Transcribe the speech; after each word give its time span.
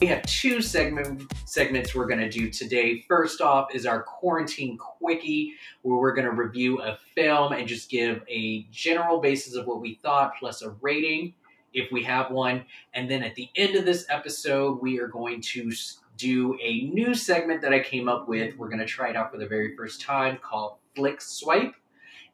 We 0.00 0.06
have 0.06 0.22
two 0.22 0.62
segment 0.62 1.30
segments 1.44 1.94
we're 1.94 2.06
going 2.06 2.20
to 2.20 2.30
do 2.30 2.48
today. 2.48 3.04
First 3.06 3.42
off 3.42 3.74
is 3.74 3.84
our 3.84 4.02
quarantine 4.02 4.78
quickie, 4.78 5.52
where 5.82 5.98
we're 5.98 6.14
going 6.14 6.24
to 6.24 6.32
review 6.32 6.80
a 6.80 6.96
film 7.14 7.52
and 7.52 7.68
just 7.68 7.90
give 7.90 8.22
a 8.26 8.62
general 8.70 9.20
basis 9.20 9.56
of 9.56 9.66
what 9.66 9.82
we 9.82 9.96
thought, 9.96 10.32
plus 10.38 10.62
a 10.62 10.70
rating 10.80 11.34
if 11.74 11.92
we 11.92 12.02
have 12.04 12.30
one. 12.30 12.64
And 12.94 13.10
then 13.10 13.22
at 13.22 13.34
the 13.34 13.50
end 13.56 13.76
of 13.76 13.84
this 13.84 14.06
episode, 14.08 14.80
we 14.80 14.98
are 15.00 15.06
going 15.06 15.42
to 15.42 15.70
do 16.16 16.58
a 16.62 16.84
new 16.84 17.12
segment 17.12 17.60
that 17.60 17.74
I 17.74 17.80
came 17.80 18.08
up 18.08 18.26
with. 18.26 18.56
We're 18.56 18.70
going 18.70 18.78
to 18.78 18.86
try 18.86 19.10
it 19.10 19.16
out 19.16 19.30
for 19.30 19.36
the 19.36 19.46
very 19.46 19.76
first 19.76 20.00
time 20.00 20.38
called 20.40 20.76
Flick 20.96 21.20
Swipe, 21.20 21.74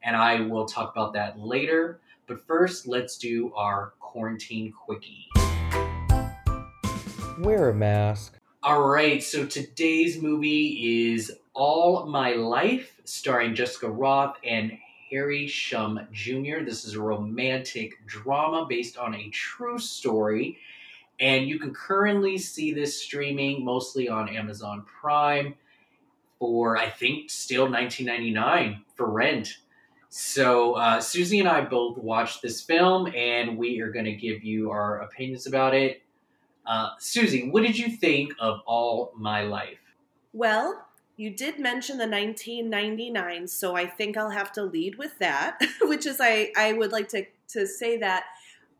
and 0.03 0.15
I 0.15 0.39
will 0.39 0.67
talk 0.67 0.93
about 0.93 1.11
that 1.15 1.37
later. 1.37 1.99
But 2.27 2.47
first, 2.47 2.87
let's 2.87 3.17
do 3.17 3.53
our 3.55 3.93
quarantine 3.99 4.71
quickie. 4.71 5.27
Wear 7.39 7.69
a 7.69 7.73
mask. 7.73 8.39
All 8.63 8.87
right, 8.87 9.21
so 9.21 9.45
today's 9.45 10.19
movie 10.19 11.11
is 11.11 11.31
All 11.53 12.07
My 12.07 12.33
Life, 12.33 12.99
starring 13.03 13.53
Jessica 13.53 13.85
Rothe 13.85 14.33
and 14.43 14.75
Harry 15.11 15.45
Shum 15.45 15.99
Jr. 16.11 16.63
This 16.65 16.83
is 16.83 16.95
a 16.95 17.01
romantic 17.01 18.03
drama 18.07 18.65
based 18.67 18.97
on 18.97 19.13
a 19.13 19.29
true 19.29 19.77
story, 19.77 20.57
and 21.19 21.47
you 21.47 21.59
can 21.59 21.75
currently 21.75 22.39
see 22.39 22.73
this 22.73 22.99
streaming 23.03 23.63
mostly 23.63 24.09
on 24.09 24.29
Amazon 24.29 24.83
Prime 24.87 25.53
for 26.39 26.75
I 26.75 26.89
think 26.89 27.29
still 27.29 27.67
19.99 27.67 28.81
for 28.95 29.11
rent. 29.11 29.59
So 30.09 30.73
uh, 30.73 30.99
Susie 31.01 31.39
and 31.39 31.47
I 31.47 31.61
both 31.61 31.99
watched 31.99 32.41
this 32.41 32.61
film, 32.61 33.13
and 33.15 33.59
we 33.59 33.79
are 33.81 33.91
going 33.91 34.05
to 34.05 34.15
give 34.15 34.43
you 34.43 34.71
our 34.71 35.01
opinions 35.01 35.45
about 35.45 35.75
it. 35.75 36.01
Uh, 36.67 36.89
Susie, 36.99 37.49
what 37.49 37.63
did 37.63 37.77
you 37.77 37.89
think 37.89 38.33
of 38.39 38.59
All 38.65 39.13
My 39.15 39.41
Life? 39.41 39.79
Well, 40.33 40.85
you 41.15 41.31
did 41.31 41.59
mention 41.59 41.97
the 41.97 42.07
1999, 42.07 43.47
so 43.47 43.75
I 43.75 43.87
think 43.87 44.17
I'll 44.17 44.29
have 44.29 44.51
to 44.53 44.63
lead 44.63 44.97
with 44.97 45.17
that, 45.19 45.59
which 45.83 46.05
is 46.05 46.17
I, 46.19 46.51
I 46.57 46.73
would 46.73 46.91
like 46.91 47.07
to, 47.09 47.25
to 47.49 47.65
say 47.65 47.97
that 47.97 48.25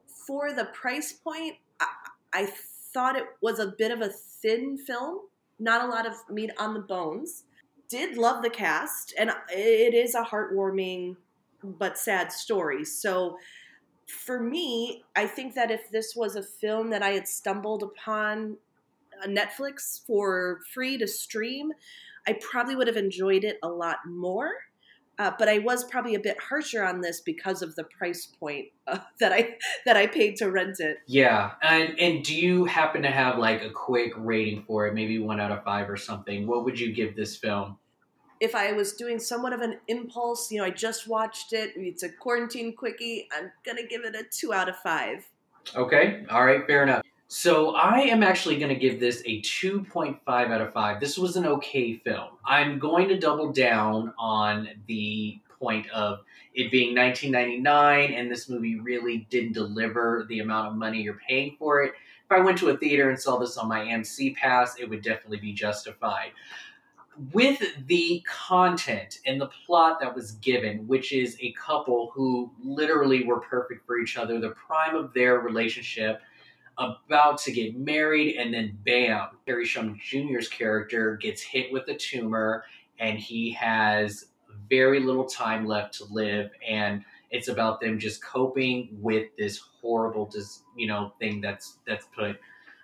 for 0.06 0.52
the 0.52 0.66
price 0.66 1.14
point, 1.14 1.56
I, 1.80 1.88
I 2.34 2.46
thought 2.94 3.16
it 3.16 3.28
was 3.42 3.60
a 3.60 3.68
bit 3.68 3.92
of 3.92 4.02
a 4.02 4.10
thin 4.10 4.78
film, 4.78 5.22
not 5.58 5.84
a 5.84 5.90
lot 5.90 6.06
of 6.06 6.16
meat 6.30 6.52
on 6.60 6.74
the 6.74 6.82
bones. 6.82 7.46
Did 7.90 8.18
love 8.18 8.44
the 8.44 8.50
cast, 8.50 9.14
and 9.18 9.32
it 9.50 9.94
is 9.94 10.14
a 10.14 10.24
heartwarming 10.24 11.16
but 11.64 11.98
sad 11.98 12.34
story. 12.34 12.84
So 12.84 13.38
for 14.08 14.40
me, 14.40 15.04
I 15.16 15.26
think 15.26 15.56
that 15.56 15.72
if 15.72 15.90
this 15.92 16.16
was 16.16 16.36
a 16.36 16.44
film 16.44 16.90
that 16.92 17.04
I 17.04 17.10
had 17.10 17.28
stumbled 17.28 17.84
upon 17.84 18.58
Netflix 19.26 20.06
for 20.06 20.62
free 20.74 20.98
to 20.98 21.08
stream, 21.08 21.72
I 22.28 22.34
probably 22.34 22.76
would 22.76 22.88
have 22.88 22.98
enjoyed 22.98 23.44
it 23.44 23.58
a 23.64 23.68
lot 23.68 23.98
more. 24.06 24.52
Uh, 25.20 25.32
but 25.40 25.50
I 25.50 25.58
was 25.58 25.84
probably 25.86 26.14
a 26.14 26.20
bit 26.20 26.38
harsher 26.40 26.84
on 26.84 27.02
this 27.02 27.22
because 27.22 27.64
of 27.64 27.74
the 27.76 27.84
price 27.86 28.28
point 28.40 28.68
uh, 28.86 29.00
that 29.20 29.34
I 29.34 29.56
that 29.86 29.98
I 29.98 30.06
paid 30.06 30.36
to 30.38 30.52
rent 30.52 30.80
it. 30.80 30.98
Yeah, 31.08 31.54
and 31.64 32.00
and 32.00 32.24
do 32.24 32.36
you 32.36 32.66
happen 32.66 33.02
to 33.02 33.10
have 33.10 33.40
like 33.40 33.64
a 33.64 33.72
quick 33.72 34.14
rating 34.16 34.64
for 34.68 34.86
it, 34.86 34.94
maybe 34.94 35.18
one 35.18 35.40
out 35.40 35.52
of 35.52 35.64
five 35.64 35.90
or 35.90 35.98
something? 35.98 36.46
What 36.46 36.66
would 36.66 36.80
you 36.80 36.94
give 36.94 37.16
this 37.16 37.36
film? 37.36 37.80
If 38.40 38.56
I 38.56 38.72
was 38.74 38.94
doing 38.94 39.20
somewhat 39.20 39.54
of 39.54 39.62
an 39.62 39.78
impulse, 39.88 40.52
you 40.52 40.60
know, 40.60 40.66
I 40.66 40.70
just 40.70 41.08
watched 41.08 41.54
it. 41.54 41.74
It's 41.76 42.04
a 42.04 42.10
quarantine 42.10 42.76
quickie. 42.76 43.28
I'm 43.36 43.52
gonna 43.66 43.86
give 43.88 44.04
it 44.04 44.16
a 44.16 44.24
two 44.24 44.54
out 44.54 44.70
of 44.70 44.78
five. 44.78 45.28
Okay, 45.76 46.26
all 46.30 46.46
right, 46.46 46.66
fair 46.66 46.84
enough. 46.84 47.04
So 47.30 47.76
I 47.76 48.00
am 48.00 48.24
actually 48.24 48.58
going 48.58 48.74
to 48.74 48.80
give 48.80 49.02
this 49.02 49.22
a 49.26 49.42
2.5 49.42 50.20
out 50.28 50.62
of 50.62 50.72
5. 50.72 51.02
This 51.02 51.18
was 51.18 51.36
an 51.36 51.46
okay 51.46 51.98
film. 51.98 52.30
I'm 52.46 52.80
going 52.80 53.10
to 53.10 53.20
double 53.20 53.52
down 53.52 54.14
on 54.18 54.70
the 54.88 55.38
point 55.60 55.90
of 55.90 56.20
it 56.54 56.72
being 56.72 56.96
1999 56.96 58.14
and 58.14 58.32
this 58.32 58.48
movie 58.48 58.80
really 58.80 59.28
didn't 59.30 59.54
deliver 59.54 60.26
the 60.30 60.40
amount 60.40 60.70
of 60.70 60.76
money 60.76 61.02
you're 61.02 61.20
paying 61.28 61.56
for 61.60 61.84
it. 61.84 61.94
If 62.26 62.32
I 62.32 62.40
went 62.40 62.58
to 62.60 62.70
a 62.70 62.78
theater 62.78 63.10
and 63.10 63.20
saw 63.20 63.38
this 63.38 63.58
on 63.58 63.68
my 63.68 63.86
AMC 63.86 64.36
pass, 64.36 64.78
it 64.80 64.90
would 64.90 65.02
definitely 65.02 65.40
be 65.40 65.54
justified. 65.54 66.32
With 67.34 67.62
the 67.88 68.24
content 68.28 69.20
and 69.26 69.42
the 69.42 69.50
plot 69.66 70.00
that 70.02 70.14
was 70.16 70.34
given, 70.34 70.88
which 70.88 71.12
is 71.12 71.38
a 71.40 71.52
couple 71.54 72.12
who 72.14 72.52
literally 72.64 73.24
were 73.24 73.40
perfect 73.40 73.86
for 73.86 74.00
each 74.00 74.18
other, 74.18 74.40
the 74.40 74.52
prime 74.52 74.96
of 74.96 75.14
their 75.14 75.40
relationship– 75.40 76.22
about 76.78 77.40
to 77.40 77.52
get 77.52 77.78
married, 77.78 78.36
and 78.36 78.54
then 78.54 78.78
bam, 78.86 79.30
Harry 79.48 79.66
Shum 79.66 80.00
Jr.'s 80.00 80.48
character 80.48 81.16
gets 81.16 81.42
hit 81.42 81.72
with 81.72 81.88
a 81.88 81.96
tumor, 81.96 82.64
and 83.00 83.18
he 83.18 83.52
has 83.52 84.26
very 84.70 85.00
little 85.00 85.26
time 85.26 85.66
left 85.66 85.96
to 85.96 86.06
live, 86.06 86.52
and 86.68 87.04
it's 87.32 87.48
about 87.48 87.82
them 87.82 88.00
just 88.00 88.24
coping 88.24 88.90
with 89.02 89.28
this 89.38 89.60
horrible, 89.82 90.28
just 90.28 90.64
you 90.76 90.88
know, 90.88 91.14
thing 91.20 91.42
that's 91.42 91.80
that's 91.88 92.06
put 92.16 92.40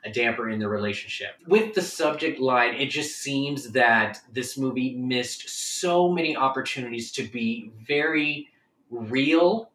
a 0.05 0.11
damper 0.11 0.49
in 0.49 0.59
the 0.59 0.67
relationship. 0.67 1.35
With 1.47 1.73
the 1.73 1.81
subject 1.81 2.39
line, 2.39 2.75
it 2.75 2.87
just 2.87 3.17
seems 3.17 3.71
that 3.71 4.19
this 4.31 4.57
movie 4.57 4.95
missed 4.95 5.49
so 5.49 6.11
many 6.11 6.35
opportunities 6.35 7.11
to 7.13 7.23
be 7.23 7.71
very 7.85 8.49
real 8.89 9.71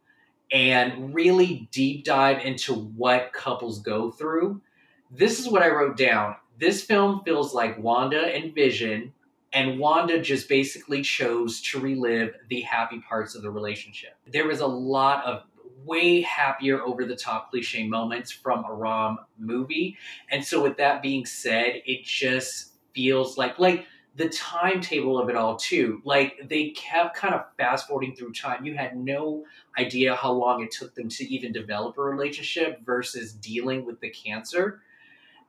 and 0.51 1.15
really 1.15 1.69
deep 1.73 2.05
dive 2.05 2.45
into 2.45 2.75
what 2.75 3.33
couples 3.33 3.81
go 3.81 4.11
through. 4.11 4.61
This 5.11 5.39
is 5.39 5.49
what 5.49 5.63
I 5.63 5.69
wrote 5.69 5.97
down. 5.97 6.37
This 6.59 6.83
film 6.83 7.23
feels 7.25 7.55
like 7.55 7.79
Wanda 7.79 8.35
and 8.35 8.55
Vision, 8.55 9.13
and 9.53 9.79
Wanda 9.79 10.21
just 10.21 10.49
basically 10.49 11.03
chose 11.03 11.63
to 11.63 11.81
relive 11.81 12.35
the 12.49 12.61
happy 12.63 13.01
parts 13.01 13.35
of 13.35 13.43
the 13.43 13.51
relationship. 13.51 14.17
There 14.27 14.47
was 14.47 14.61
a 14.61 14.67
lot 14.67 15.25
of 15.25 15.45
way 15.85 16.21
happier 16.23 16.83
over 16.83 17.05
the 17.05 17.17
top 17.17 17.51
cliche 17.51 17.87
moments 17.87 18.31
from 18.31 18.65
a 18.65 18.73
rom 18.73 19.19
movie. 19.39 19.97
And 20.31 20.45
so 20.45 20.63
with 20.63 20.77
that 20.77 21.03
being 21.03 21.27
said, 21.27 21.83
it 21.87 22.05
just 22.05 22.73
feels 22.95 23.39
like 23.39 23.59
like 23.59 23.87
the 24.19 24.29
timetable 24.31 25.19
of 25.19 25.29
it 25.29 25.37
all 25.37 25.57
too. 25.57 26.03
Like 26.05 26.49
they 26.49 26.71
kept 26.71 27.17
kind 27.17 27.35
of 27.35 27.45
fast 27.57 27.87
forwarding 27.87 28.17
through 28.17 28.33
time. 28.33 28.67
You 28.67 28.75
had 28.75 28.97
no 28.97 29.45
idea 29.79 30.17
how 30.17 30.33
long 30.33 30.63
it 30.63 30.73
took 30.73 30.95
them 30.95 31.09
to 31.11 31.25
even 31.33 31.53
develop 31.53 31.97
a 31.97 32.03
relationship 32.03 32.85
versus 32.85 33.33
dealing 33.33 33.87
with 33.87 34.01
the 34.01 34.11
cancer. 34.11 34.83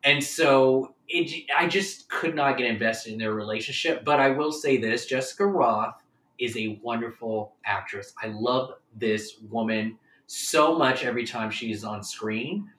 And 0.04 0.24
so 0.24 0.94
it, 1.08 1.50
I 1.58 1.68
just 1.68 2.10
could 2.10 2.36
not 2.36 2.58
get 2.58 2.68
invested 2.68 3.14
in 3.14 3.20
their 3.20 3.34
relationship. 3.34 4.06
But 4.06 4.20
I 4.20 4.30
will 4.30 4.52
say 4.52 4.78
this 4.78 5.08
Jessica 5.08 5.44
Rothe 5.44 5.96
is 6.38 6.56
a 6.56 6.80
wonderful 6.84 7.56
actress. 7.66 8.14
I 8.22 8.28
love 8.28 8.74
this 8.96 9.40
woman 9.50 9.98
so 10.32 10.78
much 10.78 11.04
every 11.04 11.26
time 11.26 11.50
she's 11.50 11.84
on 11.84 12.04
screen 12.04 12.70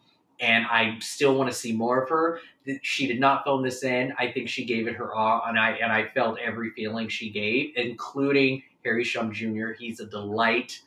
and 0.41 0.65
I 0.67 0.97
still 1.01 1.35
want 1.35 1.51
to 1.51 1.57
see 1.57 1.73
more 1.73 2.03
of 2.03 2.09
her. 2.09 2.41
She 2.83 3.07
did 3.07 3.21
not 3.21 3.45
film 3.45 3.63
this 3.63 3.83
in. 3.83 4.15
I 4.19 4.31
think 4.31 4.49
she 4.49 4.65
gave 4.65 4.87
it 4.87 4.95
her 4.95 5.15
all, 5.15 5.43
and 5.47 5.59
I 5.59 5.73
and 5.73 5.93
I 5.93 6.09
felt 6.15 6.39
every 6.39 6.71
feeling 6.71 7.09
she 7.09 7.31
gave, 7.31 7.73
including 7.77 8.63
Harry 8.85 9.05
Shum 9.05 9.33
Jr. 9.33 9.73
He's 9.79 10.01
a 10.01 10.07
delight 10.07 10.81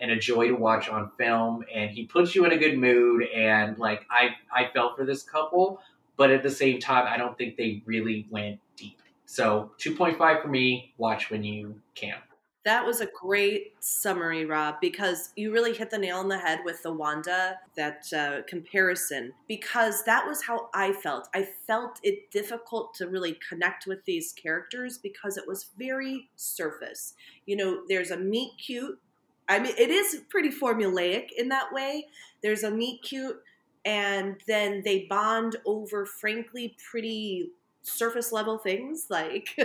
and 0.00 0.10
a 0.10 0.16
joy 0.16 0.48
to 0.48 0.54
watch 0.54 0.88
on 0.88 1.10
film, 1.18 1.64
and 1.72 1.90
he 1.90 2.04
puts 2.04 2.34
you 2.34 2.44
in 2.44 2.52
a 2.52 2.58
good 2.58 2.76
mood. 2.76 3.24
And 3.34 3.78
like 3.78 4.04
I, 4.10 4.30
I 4.52 4.70
felt 4.72 4.96
for 4.96 5.04
this 5.04 5.22
couple, 5.22 5.80
but 6.16 6.30
at 6.30 6.42
the 6.42 6.50
same 6.50 6.78
time, 6.78 7.06
I 7.08 7.16
don't 7.16 7.38
think 7.38 7.56
they 7.56 7.82
really 7.86 8.26
went 8.30 8.60
deep. 8.76 9.00
So 9.26 9.72
2.5 9.78 10.42
for 10.42 10.48
me. 10.48 10.92
Watch 10.98 11.30
when 11.30 11.44
you 11.44 11.80
can. 11.94 12.16
That 12.64 12.84
was 12.84 13.00
a 13.00 13.06
great 13.06 13.72
summary, 13.80 14.44
Rob, 14.44 14.76
because 14.80 15.30
you 15.36 15.52
really 15.52 15.72
hit 15.72 15.90
the 15.90 15.98
nail 15.98 16.18
on 16.18 16.28
the 16.28 16.38
head 16.38 16.60
with 16.64 16.82
the 16.82 16.92
Wanda, 16.92 17.58
that 17.76 18.12
uh, 18.12 18.42
comparison, 18.46 19.32
because 19.46 20.04
that 20.04 20.26
was 20.26 20.42
how 20.42 20.68
I 20.74 20.92
felt. 20.92 21.28
I 21.34 21.48
felt 21.66 22.00
it 22.02 22.30
difficult 22.30 22.94
to 22.94 23.08
really 23.08 23.38
connect 23.48 23.86
with 23.86 24.04
these 24.04 24.32
characters 24.32 24.98
because 24.98 25.36
it 25.36 25.46
was 25.46 25.70
very 25.78 26.28
surface. 26.36 27.14
You 27.46 27.56
know, 27.56 27.82
there's 27.88 28.10
a 28.10 28.18
meet 28.18 28.52
cute. 28.58 28.98
I 29.48 29.60
mean, 29.60 29.74
it 29.78 29.90
is 29.90 30.22
pretty 30.28 30.50
formulaic 30.50 31.28
in 31.36 31.48
that 31.48 31.72
way. 31.72 32.06
There's 32.42 32.64
a 32.64 32.70
meet 32.70 33.02
cute, 33.02 33.40
and 33.84 34.36
then 34.46 34.82
they 34.84 35.06
bond 35.08 35.56
over, 35.64 36.04
frankly, 36.04 36.76
pretty 36.90 37.50
surface 37.82 38.32
level 38.32 38.58
things 38.58 39.06
like 39.10 39.56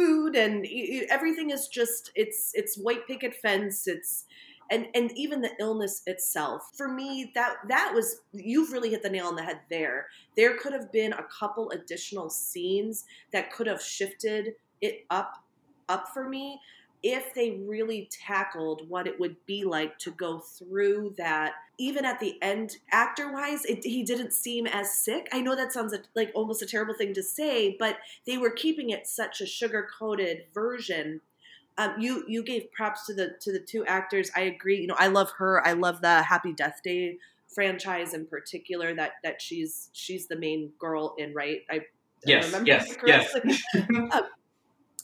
food 0.00 0.34
and 0.34 0.66
everything 1.10 1.50
is 1.50 1.68
just 1.68 2.10
it's 2.14 2.52
it's 2.54 2.78
white 2.78 3.06
picket 3.06 3.34
fence 3.34 3.86
it's 3.86 4.24
and 4.70 4.86
and 4.94 5.10
even 5.16 5.40
the 5.42 5.50
illness 5.58 6.02
itself. 6.06 6.70
For 6.76 6.88
me 6.88 7.32
that 7.34 7.56
that 7.68 7.92
was 7.94 8.22
you've 8.32 8.72
really 8.72 8.90
hit 8.90 9.02
the 9.02 9.10
nail 9.10 9.26
on 9.26 9.36
the 9.36 9.42
head 9.42 9.60
there. 9.68 10.06
There 10.36 10.56
could 10.56 10.72
have 10.72 10.90
been 10.92 11.12
a 11.12 11.24
couple 11.24 11.70
additional 11.70 12.30
scenes 12.30 13.04
that 13.32 13.52
could 13.52 13.66
have 13.66 13.82
shifted 13.82 14.54
it 14.80 15.04
up 15.10 15.42
up 15.88 16.08
for 16.14 16.28
me 16.28 16.60
if 17.02 17.32
they 17.34 17.62
really 17.66 18.08
tackled 18.10 18.88
what 18.88 19.06
it 19.06 19.18
would 19.18 19.36
be 19.46 19.64
like 19.64 19.98
to 19.98 20.10
go 20.10 20.38
through 20.38 21.14
that 21.16 21.52
even 21.78 22.04
at 22.04 22.20
the 22.20 22.36
end 22.42 22.76
actor 22.92 23.32
wise 23.32 23.64
he 23.64 24.02
didn't 24.02 24.32
seem 24.32 24.66
as 24.66 24.92
sick. 24.92 25.28
I 25.32 25.40
know 25.40 25.56
that 25.56 25.72
sounds 25.72 25.94
like 26.14 26.30
almost 26.34 26.62
a 26.62 26.66
terrible 26.66 26.94
thing 26.94 27.14
to 27.14 27.22
say 27.22 27.76
but 27.78 27.96
they 28.26 28.36
were 28.36 28.50
keeping 28.50 28.90
it 28.90 29.06
such 29.06 29.40
a 29.40 29.46
sugar 29.46 29.88
coated 29.98 30.44
version. 30.52 31.20
Um, 31.78 31.94
you 31.98 32.24
you 32.28 32.42
gave 32.42 32.70
props 32.72 33.06
to 33.06 33.14
the 33.14 33.34
to 33.40 33.52
the 33.52 33.60
two 33.60 33.86
actors. 33.86 34.30
I 34.36 34.42
agree 34.42 34.80
you 34.80 34.86
know 34.86 34.96
i 34.98 35.06
love 35.06 35.30
her. 35.38 35.66
I 35.66 35.72
love 35.72 36.02
the 36.02 36.22
happy 36.22 36.52
death 36.52 36.80
day 36.84 37.18
franchise 37.54 38.14
in 38.14 38.26
particular 38.26 38.94
that 38.94 39.12
that 39.24 39.40
she's 39.40 39.90
she's 39.92 40.28
the 40.28 40.36
main 40.36 40.72
girl 40.78 41.14
in 41.18 41.34
right? 41.34 41.62
I 41.70 41.80
yes 42.24 42.54
yes 42.64 42.94
yes. 43.06 43.34
Uh, 44.12 44.22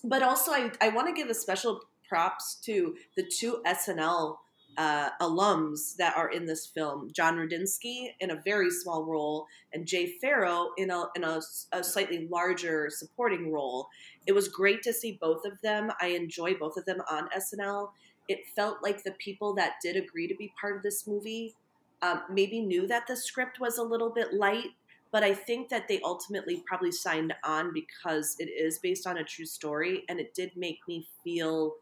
but 0.02 0.22
also 0.22 0.52
I, 0.52 0.70
I 0.80 0.88
want 0.88 1.08
to 1.08 1.14
give 1.14 1.28
a 1.28 1.34
special 1.34 1.80
props 2.08 2.56
to 2.64 2.94
the 3.16 3.24
two 3.24 3.62
SNL 3.66 4.36
uh, 4.76 5.10
alums 5.20 5.96
that 5.96 6.16
are 6.16 6.30
in 6.30 6.46
this 6.46 6.66
film 6.66 7.10
Jon 7.12 7.36
Rudnitsky 7.36 8.08
in 8.20 8.30
a 8.30 8.40
very 8.44 8.70
small 8.70 9.04
role, 9.04 9.46
and 9.72 9.86
Jay 9.86 10.18
Pharoah 10.20 10.70
in, 10.76 10.90
a, 10.90 11.04
in 11.14 11.24
a, 11.24 11.40
a, 11.72 11.82
slightly 11.82 12.28
larger 12.30 12.90
supporting 12.90 13.50
role. 13.50 13.88
It 14.26 14.32
was 14.32 14.48
great 14.48 14.82
to 14.82 14.92
see 14.92 15.18
both 15.20 15.44
of 15.46 15.52
them. 15.62 15.90
I 16.00 16.08
enjoy 16.08 16.54
both 16.54 16.76
of 16.76 16.84
them 16.84 17.00
on 17.10 17.28
SNL. 17.30 17.90
It 18.28 18.40
felt 18.54 18.82
like 18.82 19.02
the 19.02 19.12
people 19.12 19.54
that 19.54 19.74
did 19.82 19.96
agree 19.96 20.28
to 20.28 20.34
be 20.34 20.52
part 20.60 20.76
of 20.76 20.82
this 20.82 21.06
movie 21.06 21.54
um, 22.02 22.22
maybe 22.30 22.60
knew 22.60 22.86
that 22.86 23.06
the 23.06 23.16
script 23.16 23.58
was 23.58 23.78
a 23.78 23.82
little 23.82 24.10
bit 24.10 24.34
light 24.34 24.70
but 25.16 25.24
I 25.24 25.32
think 25.32 25.70
that 25.70 25.88
they 25.88 25.98
ultimately 26.04 26.62
probably 26.66 26.92
signed 26.92 27.32
on 27.42 27.72
because 27.72 28.36
it 28.38 28.50
is 28.50 28.78
based 28.80 29.06
on 29.06 29.16
a 29.16 29.24
true 29.24 29.46
story, 29.46 30.04
and 30.10 30.20
it 30.20 30.34
did 30.34 30.52
make 30.56 30.80
me 30.86 31.08
feel. 31.24 31.76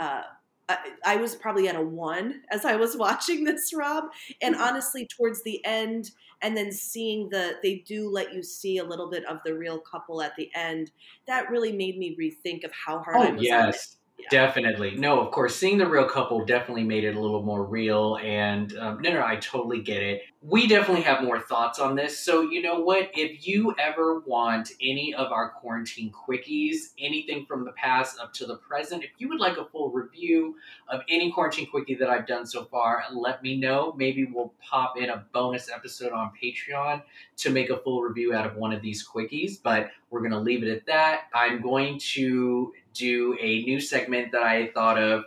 Uh, 0.00 0.22
I, 0.68 0.78
I 1.06 1.16
was 1.16 1.36
probably 1.36 1.68
at 1.68 1.76
a 1.76 1.80
one 1.80 2.42
as 2.50 2.64
I 2.64 2.74
was 2.74 2.96
watching 2.96 3.44
this, 3.44 3.72
Rob. 3.72 4.06
And 4.42 4.56
mm-hmm. 4.56 4.64
honestly, 4.64 5.06
towards 5.16 5.44
the 5.44 5.64
end, 5.64 6.10
and 6.42 6.56
then 6.56 6.72
seeing 6.72 7.28
the 7.28 7.54
they 7.62 7.84
do 7.86 8.10
let 8.10 8.34
you 8.34 8.42
see 8.42 8.78
a 8.78 8.84
little 8.84 9.08
bit 9.08 9.24
of 9.26 9.38
the 9.44 9.56
real 9.56 9.78
couple 9.78 10.20
at 10.20 10.34
the 10.34 10.50
end, 10.56 10.90
that 11.28 11.50
really 11.50 11.70
made 11.70 11.96
me 11.98 12.16
rethink 12.20 12.64
of 12.64 12.72
how 12.72 12.98
hard 12.98 13.16
oh, 13.16 13.22
I 13.22 13.30
was. 13.30 13.44
Yes. 13.44 13.96
Definitely. 14.30 14.96
No, 14.96 15.20
of 15.20 15.30
course, 15.30 15.54
seeing 15.54 15.76
the 15.76 15.86
real 15.86 16.06
couple 16.06 16.44
definitely 16.44 16.84
made 16.84 17.04
it 17.04 17.16
a 17.16 17.20
little 17.20 17.42
more 17.42 17.64
real. 17.64 18.16
And 18.16 18.74
um, 18.78 19.02
no, 19.02 19.12
no, 19.12 19.24
I 19.24 19.36
totally 19.36 19.82
get 19.82 20.02
it. 20.02 20.22
We 20.40 20.66
definitely 20.66 21.02
have 21.02 21.22
more 21.22 21.38
thoughts 21.38 21.78
on 21.78 21.94
this. 21.96 22.18
So, 22.18 22.40
you 22.40 22.62
know 22.62 22.80
what? 22.80 23.10
If 23.14 23.46
you 23.46 23.74
ever 23.78 24.20
want 24.20 24.70
any 24.80 25.14
of 25.14 25.30
our 25.30 25.50
quarantine 25.50 26.10
quickies, 26.10 26.92
anything 26.98 27.44
from 27.46 27.64
the 27.64 27.72
past 27.72 28.18
up 28.18 28.32
to 28.34 28.46
the 28.46 28.56
present, 28.56 29.04
if 29.04 29.10
you 29.18 29.28
would 29.28 29.38
like 29.38 29.58
a 29.58 29.66
full 29.66 29.90
review 29.90 30.56
of 30.88 31.02
any 31.08 31.30
quarantine 31.30 31.68
quickie 31.70 31.94
that 31.96 32.08
I've 32.08 32.26
done 32.26 32.46
so 32.46 32.64
far, 32.64 33.04
let 33.12 33.42
me 33.42 33.56
know. 33.56 33.94
Maybe 33.96 34.24
we'll 34.24 34.54
pop 34.60 34.96
in 34.96 35.10
a 35.10 35.24
bonus 35.32 35.70
episode 35.70 36.12
on 36.12 36.32
Patreon 36.42 37.02
to 37.36 37.50
make 37.50 37.70
a 37.70 37.76
full 37.76 38.02
review 38.02 38.34
out 38.34 38.46
of 38.46 38.56
one 38.56 38.72
of 38.72 38.82
these 38.82 39.06
quickies. 39.06 39.58
But 39.62 39.90
we're 40.10 40.20
going 40.20 40.32
to 40.32 40.40
leave 40.40 40.62
it 40.62 40.70
at 40.70 40.86
that. 40.86 41.24
I'm 41.34 41.60
going 41.62 41.98
to 42.14 42.72
do 42.94 43.36
a 43.40 43.62
new 43.62 43.80
segment 43.80 44.32
that 44.32 44.42
I 44.42 44.68
thought 44.68 44.98
of 44.98 45.24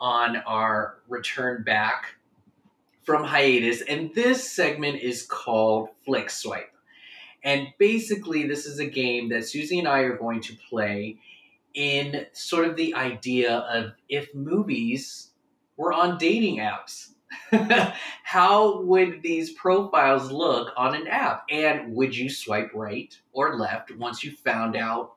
on 0.00 0.36
our 0.36 0.98
return 1.08 1.62
back 1.64 2.14
from 3.02 3.24
hiatus. 3.24 3.82
And 3.82 4.14
this 4.14 4.50
segment 4.50 5.00
is 5.00 5.22
called 5.22 5.88
Flick 6.04 6.30
Swipe. 6.30 6.72
And 7.42 7.68
basically, 7.78 8.46
this 8.46 8.66
is 8.66 8.80
a 8.80 8.86
game 8.86 9.28
that 9.30 9.46
Susie 9.46 9.78
and 9.78 9.88
I 9.88 10.00
are 10.00 10.16
going 10.16 10.40
to 10.42 10.56
play 10.68 11.18
in 11.74 12.26
sort 12.32 12.66
of 12.66 12.76
the 12.76 12.94
idea 12.94 13.58
of 13.58 13.92
if 14.08 14.34
movies 14.34 15.30
were 15.76 15.92
on 15.92 16.18
dating 16.18 16.58
apps. 16.58 17.12
How 18.24 18.80
would 18.82 19.22
these 19.22 19.52
profiles 19.52 20.30
look 20.32 20.72
on 20.76 20.94
an 20.94 21.06
app? 21.06 21.44
And 21.50 21.94
would 21.94 22.16
you 22.16 22.28
swipe 22.28 22.72
right 22.74 23.16
or 23.32 23.56
left 23.56 23.94
once 23.96 24.24
you 24.24 24.32
found 24.32 24.76
out 24.76 25.14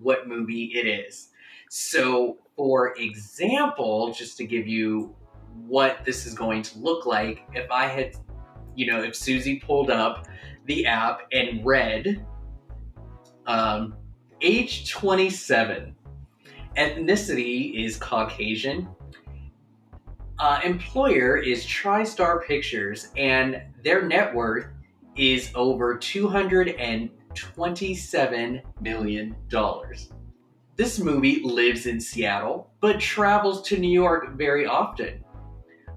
what 0.00 0.28
movie 0.28 0.72
it 0.74 0.86
is. 0.86 1.28
So, 1.70 2.38
for 2.56 2.94
example, 2.96 4.12
just 4.12 4.36
to 4.38 4.46
give 4.46 4.66
you 4.66 5.14
what 5.66 6.04
this 6.04 6.26
is 6.26 6.34
going 6.34 6.62
to 6.62 6.78
look 6.78 7.06
like, 7.06 7.44
if 7.54 7.70
I 7.70 7.86
had, 7.86 8.16
you 8.74 8.86
know, 8.86 9.02
if 9.02 9.14
Susie 9.16 9.60
pulled 9.60 9.90
up 9.90 10.26
the 10.66 10.86
app 10.86 11.22
and 11.32 11.64
read 11.64 12.24
um, 13.46 13.96
age 14.40 14.90
27, 14.90 15.94
ethnicity 16.76 17.84
is 17.84 17.96
Caucasian, 17.96 18.88
uh, 20.38 20.60
employer 20.64 21.36
is 21.36 21.64
TriStar 21.64 22.44
Pictures, 22.46 23.08
and 23.16 23.62
their 23.82 24.06
net 24.06 24.34
worth 24.34 24.66
is 25.16 25.50
over 25.54 25.96
200 25.96 26.68
and 26.70 27.08
$27 27.34 28.62
million. 28.80 29.36
This 30.76 30.98
movie 30.98 31.40
lives 31.44 31.86
in 31.86 32.00
Seattle, 32.00 32.70
but 32.80 32.98
travels 32.98 33.62
to 33.68 33.78
New 33.78 33.90
York 33.90 34.36
very 34.36 34.66
often. 34.66 35.24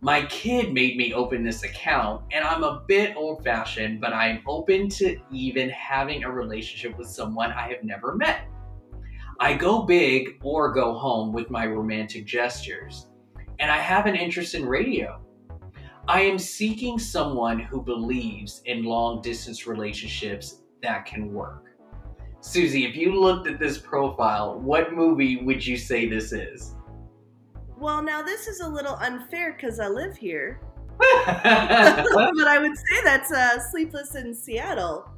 My 0.02 0.26
kid 0.28 0.74
made 0.74 0.96
me 0.96 1.14
open 1.14 1.44
this 1.44 1.64
account, 1.64 2.22
and 2.32 2.46
I'm 2.46 2.64
a 2.64 2.84
bit 2.88 3.16
old 3.16 3.44
fashioned, 3.44 4.00
but 4.00 4.14
I'm 4.14 4.44
open 4.48 4.90
to 4.90 5.18
even 5.32 5.70
having 5.72 6.24
a 6.24 6.32
relationship 6.32 6.96
with 6.98 7.08
someone 7.08 7.52
I 7.52 7.70
have 7.70 7.84
never 7.84 8.16
met. 8.16 8.42
I 9.40 9.56
go 9.56 9.84
big 9.84 10.40
or 10.44 10.72
go 10.72 10.94
home 10.94 11.34
with 11.34 11.50
my 11.50 11.66
romantic 11.66 12.26
gestures, 12.26 13.08
and 13.60 13.72
I 13.72 13.78
have 13.78 14.06
an 14.06 14.16
interest 14.16 14.54
in 14.54 14.66
radio. 14.66 15.20
I 16.08 16.22
am 16.22 16.38
seeking 16.40 17.00
someone 17.00 17.60
who 17.60 17.82
believes 17.82 18.62
in 18.66 18.84
long 18.84 19.22
distance 19.22 19.68
relationships 19.68 20.62
that 20.82 21.06
can 21.06 21.34
work. 21.34 21.66
Susie, 22.42 22.86
if 22.86 22.96
you 22.96 23.20
looked 23.20 23.48
at 23.48 23.60
this 23.60 23.78
profile, 23.78 24.60
what 24.60 24.94
movie 24.94 25.38
would 25.38 25.66
you 25.66 25.78
say 25.78 26.08
this 26.08 26.32
is? 26.32 26.76
Well, 27.78 28.02
now 28.02 28.22
this 28.22 28.48
is 28.48 28.62
a 28.62 28.68
little 28.68 28.96
unfair 28.96 29.54
because 29.54 29.80
I 29.80 29.88
live 29.88 30.16
here. 30.16 30.62
but 31.00 31.28
I 31.28 32.58
would 32.60 32.76
say 32.76 33.04
that's 33.04 33.32
uh, 33.32 33.60
Sleepless 33.72 34.16
in 34.16 34.34
Seattle. 34.34 35.10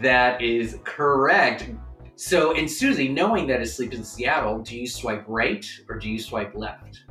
That 0.00 0.40
is 0.42 0.78
correct. 0.84 1.70
So, 2.16 2.56
and 2.56 2.68
Susie, 2.68 3.08
knowing 3.08 3.46
that 3.46 3.60
it's 3.60 3.74
Sleepless 3.74 3.98
in 3.98 4.04
Seattle, 4.04 4.58
do 4.58 4.76
you 4.76 4.88
swipe 4.88 5.24
right 5.28 5.64
or 5.88 5.96
do 5.98 6.10
you 6.10 6.18
swipe 6.18 6.54
left? 6.54 7.04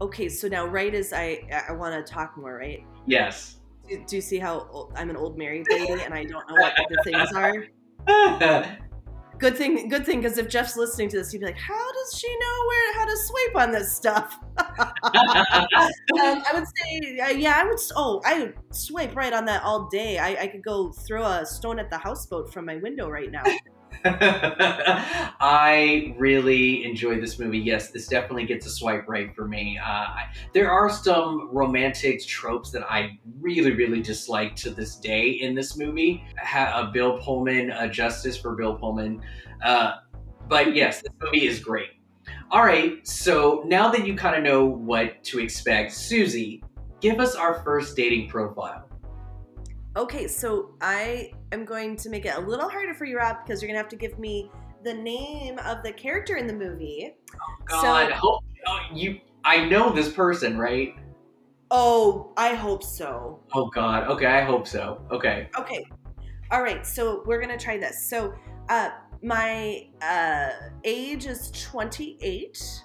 Okay, 0.00 0.28
so 0.28 0.48
now 0.48 0.66
right 0.66 0.92
is 0.92 1.12
I 1.12 1.42
I 1.68 1.72
want 1.72 1.94
to 1.94 2.12
talk 2.12 2.36
more, 2.36 2.56
right? 2.56 2.84
Yes. 3.06 3.58
Do, 3.88 4.04
do 4.06 4.16
you 4.16 4.22
see 4.22 4.38
how 4.38 4.66
old, 4.70 4.92
I'm 4.96 5.10
an 5.10 5.16
old 5.16 5.36
married 5.36 5.66
lady 5.70 5.92
and 6.02 6.14
I 6.14 6.24
don't 6.24 6.48
know 6.48 6.54
what 6.54 6.74
the 6.88 7.02
things 7.04 7.32
are? 7.32 7.66
good 9.38 9.56
thing, 9.56 9.88
good 9.88 10.06
thing, 10.06 10.20
because 10.20 10.38
if 10.38 10.48
Jeff's 10.48 10.76
listening 10.76 11.08
to 11.10 11.18
this, 11.18 11.30
he'd 11.32 11.38
be 11.38 11.46
like, 11.46 11.58
"How 11.58 11.92
does 11.92 12.18
she 12.18 12.28
know 12.28 12.64
where 12.66 12.94
how 12.94 13.04
to 13.04 13.16
swipe 13.16 13.56
on 13.56 13.72
this 13.72 13.92
stuff?" 13.92 14.38
um, 14.58 14.86
I 16.18 16.50
would 16.54 16.64
say, 16.66 17.18
uh, 17.20 17.28
yeah, 17.28 17.60
I 17.60 17.64
would. 17.64 17.78
Oh, 17.96 18.20
I 18.24 18.38
would 18.40 18.54
swipe 18.70 19.14
right 19.14 19.32
on 19.32 19.44
that 19.46 19.62
all 19.62 19.88
day. 19.88 20.18
I, 20.18 20.42
I 20.42 20.46
could 20.46 20.62
go 20.62 20.92
throw 20.92 21.24
a 21.24 21.46
stone 21.46 21.78
at 21.78 21.90
the 21.90 21.98
houseboat 21.98 22.52
from 22.52 22.66
my 22.66 22.76
window 22.76 23.08
right 23.08 23.30
now. 23.30 23.42
I 24.04 26.14
really 26.18 26.84
enjoyed 26.84 27.22
this 27.22 27.38
movie. 27.38 27.58
Yes, 27.58 27.90
this 27.90 28.06
definitely 28.06 28.46
gets 28.46 28.66
a 28.66 28.70
swipe 28.70 29.08
right 29.08 29.34
for 29.34 29.48
me. 29.48 29.78
Uh, 29.78 29.86
I, 29.86 30.24
there 30.52 30.70
are 30.70 30.90
some 30.90 31.48
romantic 31.52 32.24
tropes 32.26 32.70
that 32.70 32.84
I 32.90 33.18
really, 33.40 33.72
really 33.72 34.02
dislike 34.02 34.56
to 34.56 34.70
this 34.70 34.96
day 34.96 35.30
in 35.30 35.54
this 35.54 35.76
movie. 35.76 36.24
Ha- 36.42 36.72
uh, 36.74 36.90
Bill 36.90 37.18
Pullman, 37.18 37.70
uh, 37.70 37.88
Justice 37.88 38.36
for 38.36 38.54
Bill 38.54 38.74
Pullman. 38.74 39.22
Uh, 39.62 39.94
but 40.48 40.74
yes, 40.74 41.02
this 41.02 41.12
movie 41.22 41.46
is 41.46 41.60
great. 41.60 41.90
All 42.50 42.62
right, 42.62 43.06
so 43.06 43.62
now 43.66 43.90
that 43.90 44.06
you 44.06 44.14
kind 44.14 44.36
of 44.36 44.42
know 44.42 44.64
what 44.64 45.22
to 45.24 45.40
expect, 45.40 45.92
Susie, 45.92 46.62
give 47.00 47.20
us 47.20 47.34
our 47.34 47.62
first 47.62 47.96
dating 47.96 48.28
profile. 48.28 48.88
Okay, 49.96 50.26
so 50.26 50.74
I 50.80 51.32
am 51.52 51.64
going 51.64 51.96
to 51.96 52.10
make 52.10 52.26
it 52.26 52.34
a 52.36 52.40
little 52.40 52.68
harder 52.68 52.94
for 52.94 53.04
you, 53.04 53.16
Rob, 53.16 53.36
because 53.44 53.62
you're 53.62 53.68
gonna 53.68 53.78
have 53.78 53.88
to 53.90 53.96
give 53.96 54.18
me 54.18 54.50
the 54.82 54.92
name 54.92 55.58
of 55.60 55.82
the 55.84 55.92
character 55.92 56.36
in 56.36 56.46
the 56.46 56.52
movie. 56.52 57.14
Oh 57.34 57.64
God, 57.66 58.08
so, 58.08 58.14
hope, 58.14 58.44
oh, 58.66 58.80
you. 58.92 59.20
I 59.44 59.64
know 59.66 59.92
this 59.92 60.12
person, 60.12 60.58
right? 60.58 60.94
Oh, 61.70 62.32
I 62.36 62.54
hope 62.54 62.82
so. 62.82 63.40
Oh 63.52 63.66
God. 63.66 64.08
Okay, 64.08 64.26
I 64.26 64.42
hope 64.42 64.66
so. 64.66 65.00
Okay. 65.10 65.48
Okay. 65.58 65.84
All 66.50 66.62
right. 66.62 66.86
So 66.86 67.22
we're 67.26 67.40
gonna 67.40 67.58
try 67.58 67.78
this. 67.78 68.08
So, 68.08 68.34
uh, 68.68 68.90
my 69.22 69.88
uh, 70.02 70.50
age 70.84 71.26
is 71.26 71.50
28. 71.52 72.82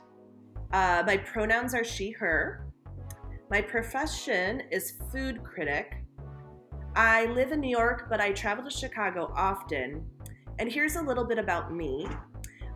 Uh, 0.72 1.04
my 1.06 1.18
pronouns 1.18 1.74
are 1.74 1.84
she/her. 1.84 2.66
My 3.50 3.62
profession 3.62 4.62
is 4.72 4.94
food 5.12 5.44
critic. 5.44 5.99
I 6.96 7.26
live 7.28 7.52
in 7.52 7.60
New 7.62 7.70
York, 7.70 8.08
but 8.10 8.20
I 8.20 8.32
travel 8.32 8.64
to 8.64 8.70
Chicago 8.70 9.32
often. 9.36 10.06
And 10.58 10.72
here's 10.72 10.96
a 10.96 11.02
little 11.02 11.24
bit 11.24 11.38
about 11.38 11.74
me 11.74 12.08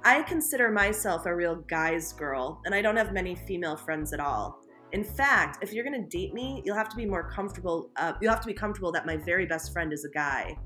I 0.06 0.22
consider 0.24 0.70
myself 0.70 1.26
a 1.26 1.36
real 1.36 1.56
guy's 1.56 2.12
girl, 2.14 2.62
and 2.66 2.76
I 2.76 2.82
don't 2.82 2.98
have 2.98 3.14
many 3.14 3.36
female 3.36 3.78
friends 3.78 4.12
at 4.14 4.20
all. 4.20 4.60
In 4.92 5.04
fact, 5.04 5.64
if 5.64 5.74
you're 5.74 5.84
gonna 5.84 6.08
date 6.08 6.34
me, 6.34 6.62
you'll 6.66 6.76
have 6.76 6.90
to 6.90 6.96
be 6.96 7.06
more 7.06 7.30
comfortable. 7.32 7.90
Uh, 7.96 8.14
you'll 8.22 8.32
have 8.32 8.42
to 8.42 8.48
be 8.48 8.54
comfortable 8.54 8.92
that 8.92 9.06
my 9.06 9.18
very 9.18 9.46
best 9.46 9.72
friend 9.72 9.92
is 9.94 10.06
a 10.06 10.10
guy. 10.10 10.58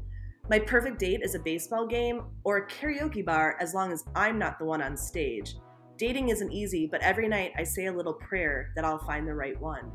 My 0.49 0.59
perfect 0.59 0.99
date 0.99 1.21
is 1.23 1.35
a 1.35 1.39
baseball 1.39 1.85
game 1.85 2.23
or 2.43 2.57
a 2.57 2.67
karaoke 2.67 3.23
bar 3.23 3.57
as 3.59 3.73
long 3.73 3.91
as 3.91 4.05
I'm 4.15 4.39
not 4.39 4.59
the 4.59 4.65
one 4.65 4.81
on 4.81 4.97
stage. 4.97 5.55
Dating 5.97 6.29
isn't 6.29 6.51
easy, 6.51 6.87
but 6.87 7.01
every 7.01 7.27
night 7.27 7.51
I 7.57 7.63
say 7.63 7.85
a 7.85 7.91
little 7.91 8.13
prayer 8.13 8.71
that 8.75 8.85
I'll 8.85 8.99
find 8.99 9.27
the 9.27 9.33
right 9.33 9.59
one. 9.59 9.91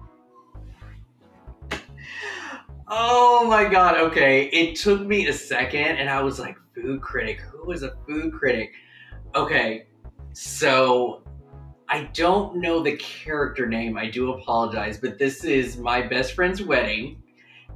Oh 2.89 3.47
my 3.49 3.65
god, 3.65 3.99
okay. 3.99 4.47
It 4.47 4.77
took 4.77 5.03
me 5.03 5.27
a 5.29 5.33
second 5.33 5.97
and 5.99 6.11
I 6.11 6.23
was 6.23 6.39
like, 6.39 6.57
food 6.75 7.01
critic. 7.01 7.41
Who 7.41 7.73
is 7.73 7.83
a 7.83 7.95
food 8.07 8.33
critic? 8.33 8.73
Okay, 9.35 9.87
so 10.33 11.23
I 11.89 12.05
don't 12.15 12.57
know 12.57 12.83
the 12.83 12.97
character 12.97 13.67
name. 13.67 13.97
I 13.97 14.09
do 14.09 14.33
apologize, 14.33 14.99
but 14.99 15.19
this 15.19 15.45
is 15.45 15.77
my 15.77 16.03
best 16.03 16.35
friend's 16.35 16.62
wedding, 16.62 17.23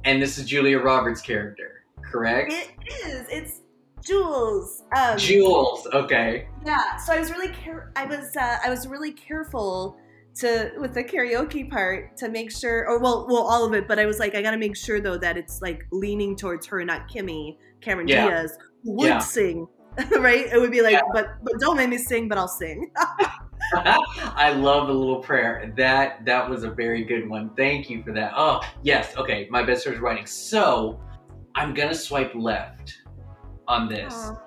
and 0.05 0.21
this 0.21 0.37
is 0.37 0.45
Julia 0.45 0.79
Roberts' 0.79 1.21
character, 1.21 1.83
correct? 2.03 2.51
It 2.51 2.71
is. 3.05 3.27
It's 3.29 3.61
Jules. 4.03 4.83
Um, 4.95 5.17
Jules. 5.17 5.87
Okay. 5.93 6.47
Yeah. 6.65 6.97
So 6.97 7.13
I 7.13 7.19
was 7.19 7.31
really 7.31 7.49
care. 7.49 7.91
I 7.95 8.05
was. 8.05 8.35
Uh, 8.35 8.57
I 8.63 8.69
was 8.69 8.87
really 8.87 9.11
careful 9.11 9.97
to 10.39 10.71
with 10.77 10.93
the 10.93 11.03
karaoke 11.03 11.69
part 11.69 12.15
to 12.17 12.29
make 12.29 12.51
sure, 12.51 12.87
or 12.87 12.99
well, 12.99 13.25
well, 13.27 13.43
all 13.43 13.65
of 13.65 13.73
it. 13.73 13.87
But 13.87 13.99
I 13.99 14.05
was 14.05 14.19
like, 14.19 14.35
I 14.35 14.41
got 14.41 14.51
to 14.51 14.57
make 14.57 14.75
sure 14.75 15.01
though 15.01 15.17
that 15.17 15.37
it's 15.37 15.61
like 15.61 15.85
leaning 15.91 16.35
towards 16.35 16.65
her, 16.67 16.83
not 16.85 17.09
Kimmy, 17.09 17.57
Cameron 17.81 18.07
Yeah. 18.07 18.27
Diaz, 18.27 18.57
who 18.83 18.93
would 18.93 19.07
Yeah. 19.07 19.19
sing. 19.19 19.67
right? 20.19 20.45
It 20.45 20.59
would 20.59 20.71
be 20.71 20.81
like, 20.81 20.93
Yeah. 20.93 21.01
but 21.13 21.27
but 21.43 21.59
don't 21.59 21.77
make 21.77 21.89
me 21.89 21.97
sing, 21.97 22.27
but 22.27 22.37
I'll 22.37 22.47
sing. 22.47 22.91
I 23.73 24.53
love 24.53 24.87
the 24.87 24.93
little 24.93 25.21
prayer. 25.21 25.73
That 25.75 26.23
that 26.25 26.49
was 26.49 26.63
a 26.63 26.69
very 26.69 27.03
good 27.03 27.27
one. 27.27 27.49
Thank 27.57 27.89
you 27.89 28.03
for 28.03 28.13
that. 28.13 28.31
Oh 28.35 28.61
yes. 28.83 29.15
Okay. 29.17 29.47
My 29.49 29.63
best 29.63 29.83
friend's 29.83 29.99
writing. 29.99 30.25
So 30.25 31.01
I'm 31.55 31.73
gonna 31.73 31.95
swipe 31.95 32.33
left 32.35 33.01
on 33.67 33.89
this. 33.89 34.13
Aw. 34.13 34.46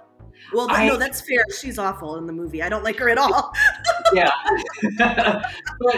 Well, 0.52 0.66
I- 0.70 0.86
no, 0.86 0.96
that's 0.96 1.20
fair. 1.20 1.44
She's 1.60 1.78
awful 1.78 2.16
in 2.16 2.26
the 2.26 2.32
movie. 2.32 2.62
I 2.62 2.68
don't 2.68 2.84
like 2.84 2.98
her 2.98 3.08
at 3.08 3.18
all. 3.18 3.52
yeah. 4.12 4.30
but 4.98 5.44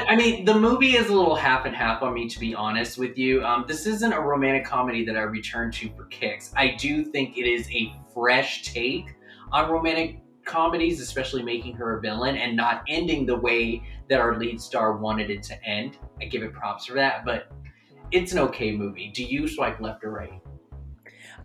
I 0.08 0.16
mean, 0.16 0.44
the 0.44 0.54
movie 0.54 0.96
is 0.96 1.08
a 1.08 1.14
little 1.14 1.36
half 1.36 1.64
and 1.64 1.74
half 1.74 2.02
on 2.02 2.14
me, 2.14 2.28
to 2.28 2.38
be 2.38 2.54
honest 2.54 2.98
with 2.98 3.16
you. 3.16 3.44
Um, 3.44 3.64
this 3.66 3.86
isn't 3.86 4.12
a 4.12 4.20
romantic 4.20 4.64
comedy 4.64 5.04
that 5.06 5.16
I 5.16 5.22
return 5.22 5.70
to 5.72 5.90
for 5.96 6.04
kicks. 6.06 6.52
I 6.56 6.74
do 6.74 7.04
think 7.04 7.38
it 7.38 7.46
is 7.46 7.68
a 7.70 7.94
fresh 8.14 8.62
take 8.62 9.14
on 9.50 9.70
romantic 9.70 10.18
comedies, 10.44 11.00
especially 11.00 11.42
making 11.42 11.74
her 11.76 11.98
a 11.98 12.00
villain 12.00 12.36
and 12.36 12.56
not 12.56 12.82
ending 12.88 13.26
the 13.26 13.36
way 13.36 13.82
that 14.08 14.20
our 14.20 14.36
lead 14.38 14.60
star 14.60 14.96
wanted 14.96 15.30
it 15.30 15.42
to 15.44 15.64
end. 15.64 15.98
I 16.20 16.26
give 16.26 16.42
it 16.42 16.52
props 16.52 16.86
for 16.86 16.94
that, 16.94 17.24
but 17.24 17.50
it's 18.10 18.32
an 18.32 18.38
okay 18.40 18.72
movie. 18.72 19.10
Do 19.14 19.24
you 19.24 19.48
swipe 19.48 19.80
left 19.80 20.04
or 20.04 20.10
right? 20.10 20.40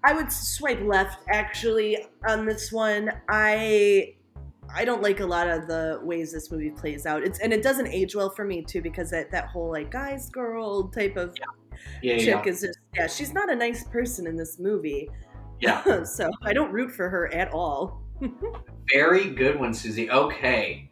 I 0.03 0.13
would 0.13 0.31
swipe 0.31 0.81
left 0.81 1.23
actually 1.29 1.97
on 2.27 2.45
this 2.45 2.71
one. 2.71 3.11
I 3.29 4.15
I 4.73 4.85
don't 4.85 5.01
like 5.01 5.19
a 5.21 5.25
lot 5.25 5.49
of 5.49 5.67
the 5.67 5.99
ways 6.03 6.31
this 6.33 6.51
movie 6.51 6.71
plays 6.71 7.05
out. 7.05 7.23
It's 7.23 7.39
and 7.39 7.53
it 7.53 7.63
doesn't 7.63 7.87
age 7.87 8.15
well 8.15 8.29
for 8.29 8.45
me 8.45 8.61
too 8.61 8.81
because 8.81 9.11
that 9.11 9.31
that 9.31 9.47
whole 9.47 9.71
like 9.71 9.91
guys 9.91 10.29
girl 10.29 10.89
type 10.89 11.17
of 11.17 11.35
Yeah, 12.01 12.13
yeah, 12.13 12.17
chick 12.17 12.45
yeah. 12.45 12.51
is 12.51 12.61
just 12.61 12.79
yeah 12.95 13.07
she's 13.07 13.33
not 13.33 13.51
a 13.51 13.55
nice 13.55 13.83
person 13.85 14.27
in 14.27 14.35
this 14.35 14.59
movie. 14.59 15.09
Yeah. 15.59 16.03
so 16.03 16.29
I 16.43 16.53
don't 16.53 16.71
root 16.71 16.91
for 16.91 17.09
her 17.09 17.33
at 17.33 17.53
all. 17.53 18.01
Very 18.93 19.29
good 19.31 19.59
one, 19.59 19.73
Susie. 19.73 20.09
Okay. 20.09 20.89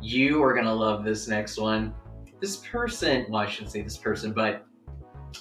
You 0.00 0.42
are 0.42 0.52
going 0.52 0.66
to 0.66 0.72
love 0.74 1.04
this 1.04 1.26
next 1.26 1.58
one. 1.58 1.94
This 2.40 2.56
person, 2.56 3.26
well, 3.30 3.42
I 3.42 3.46
shouldn't 3.46 3.72
say 3.72 3.80
this 3.82 3.96
person, 3.96 4.32
but 4.32 4.66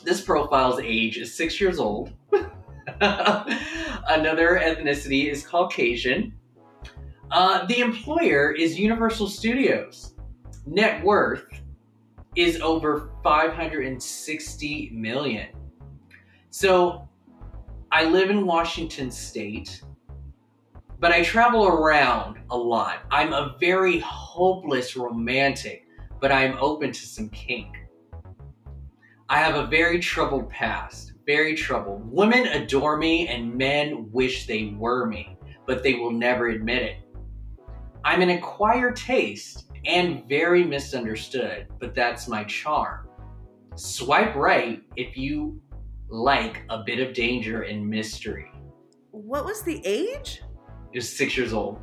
this 0.03 0.21
profile's 0.21 0.79
age 0.79 1.17
is 1.17 1.35
six 1.35 1.59
years 1.59 1.79
old. 1.79 2.13
Another 3.01 4.59
ethnicity 4.63 5.31
is 5.31 5.45
Caucasian. 5.45 6.33
Uh, 7.31 7.65
the 7.65 7.79
employer 7.79 8.51
is 8.51 8.79
Universal 8.79 9.29
Studios. 9.29 10.13
Net 10.65 11.03
worth 11.03 11.45
is 12.35 12.59
over 12.61 13.11
560 13.23 14.89
million. 14.93 15.47
So 16.49 17.07
I 17.91 18.05
live 18.05 18.29
in 18.29 18.45
Washington 18.45 19.09
State 19.11 19.81
but 20.99 21.11
I 21.11 21.23
travel 21.23 21.67
around 21.67 22.39
a 22.49 22.57
lot. 22.57 23.03
I'm 23.11 23.33
a 23.33 23.55
very 23.59 23.99
hopeless 23.99 24.95
romantic, 24.95 25.85
but 26.19 26.31
I'm 26.31 26.57
open 26.59 26.91
to 26.91 27.05
some 27.05 27.29
kink. 27.29 27.75
I 29.27 29.39
have 29.39 29.55
a 29.55 29.67
very 29.67 29.99
troubled 29.99 30.49
past, 30.49 31.13
very 31.25 31.55
troubled. 31.55 32.09
Women 32.11 32.47
adore 32.47 32.97
me 32.97 33.27
and 33.27 33.55
men 33.55 34.09
wish 34.11 34.47
they 34.47 34.75
were 34.77 35.05
me, 35.07 35.37
but 35.65 35.83
they 35.83 35.95
will 35.95 36.11
never 36.11 36.47
admit 36.49 36.83
it. 36.83 36.97
I'm 38.03 38.21
an 38.21 38.29
acquired 38.29 38.95
taste 38.95 39.65
and 39.85 40.27
very 40.27 40.63
misunderstood, 40.63 41.67
but 41.79 41.95
that's 41.95 42.27
my 42.27 42.43
charm. 42.45 43.07
Swipe 43.75 44.35
right 44.35 44.81
if 44.95 45.17
you 45.17 45.61
like 46.09 46.63
a 46.69 46.83
bit 46.83 46.99
of 46.99 47.13
danger 47.13 47.63
and 47.63 47.87
mystery 47.87 48.51
What 49.11 49.45
was 49.45 49.63
the 49.63 49.81
age? 49.85 50.41
It 50.93 50.99
was 50.99 51.09
six 51.09 51.35
years 51.37 51.53
old. 51.53 51.79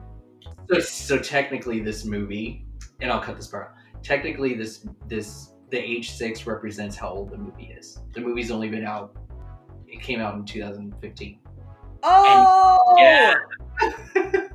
So, 0.73 0.81
so 0.81 1.19
technically, 1.19 1.81
this 1.81 2.05
movie, 2.05 2.67
and 3.01 3.11
I'll 3.11 3.21
cut 3.21 3.37
this 3.37 3.49
part. 3.49 3.73
out. 3.97 4.03
Technically, 4.05 4.55
this 4.55 4.87
this 5.09 5.51
the 5.71 5.79
age 5.79 6.13
six 6.13 6.47
represents 6.47 6.97
how 6.97 7.09
old 7.11 7.31
the 7.31 7.39
movie 7.39 7.75
is. 7.77 7.99
The 8.15 8.21
movie's 8.21 8.51
only 8.51 8.69
been 8.69 8.85
out. 8.85 9.17
It 9.93 10.01
came 10.01 10.21
out 10.21 10.35
in 10.35 10.45
2015. 10.45 11.39
Oh, 12.03 12.95
Yeah. 12.99 13.35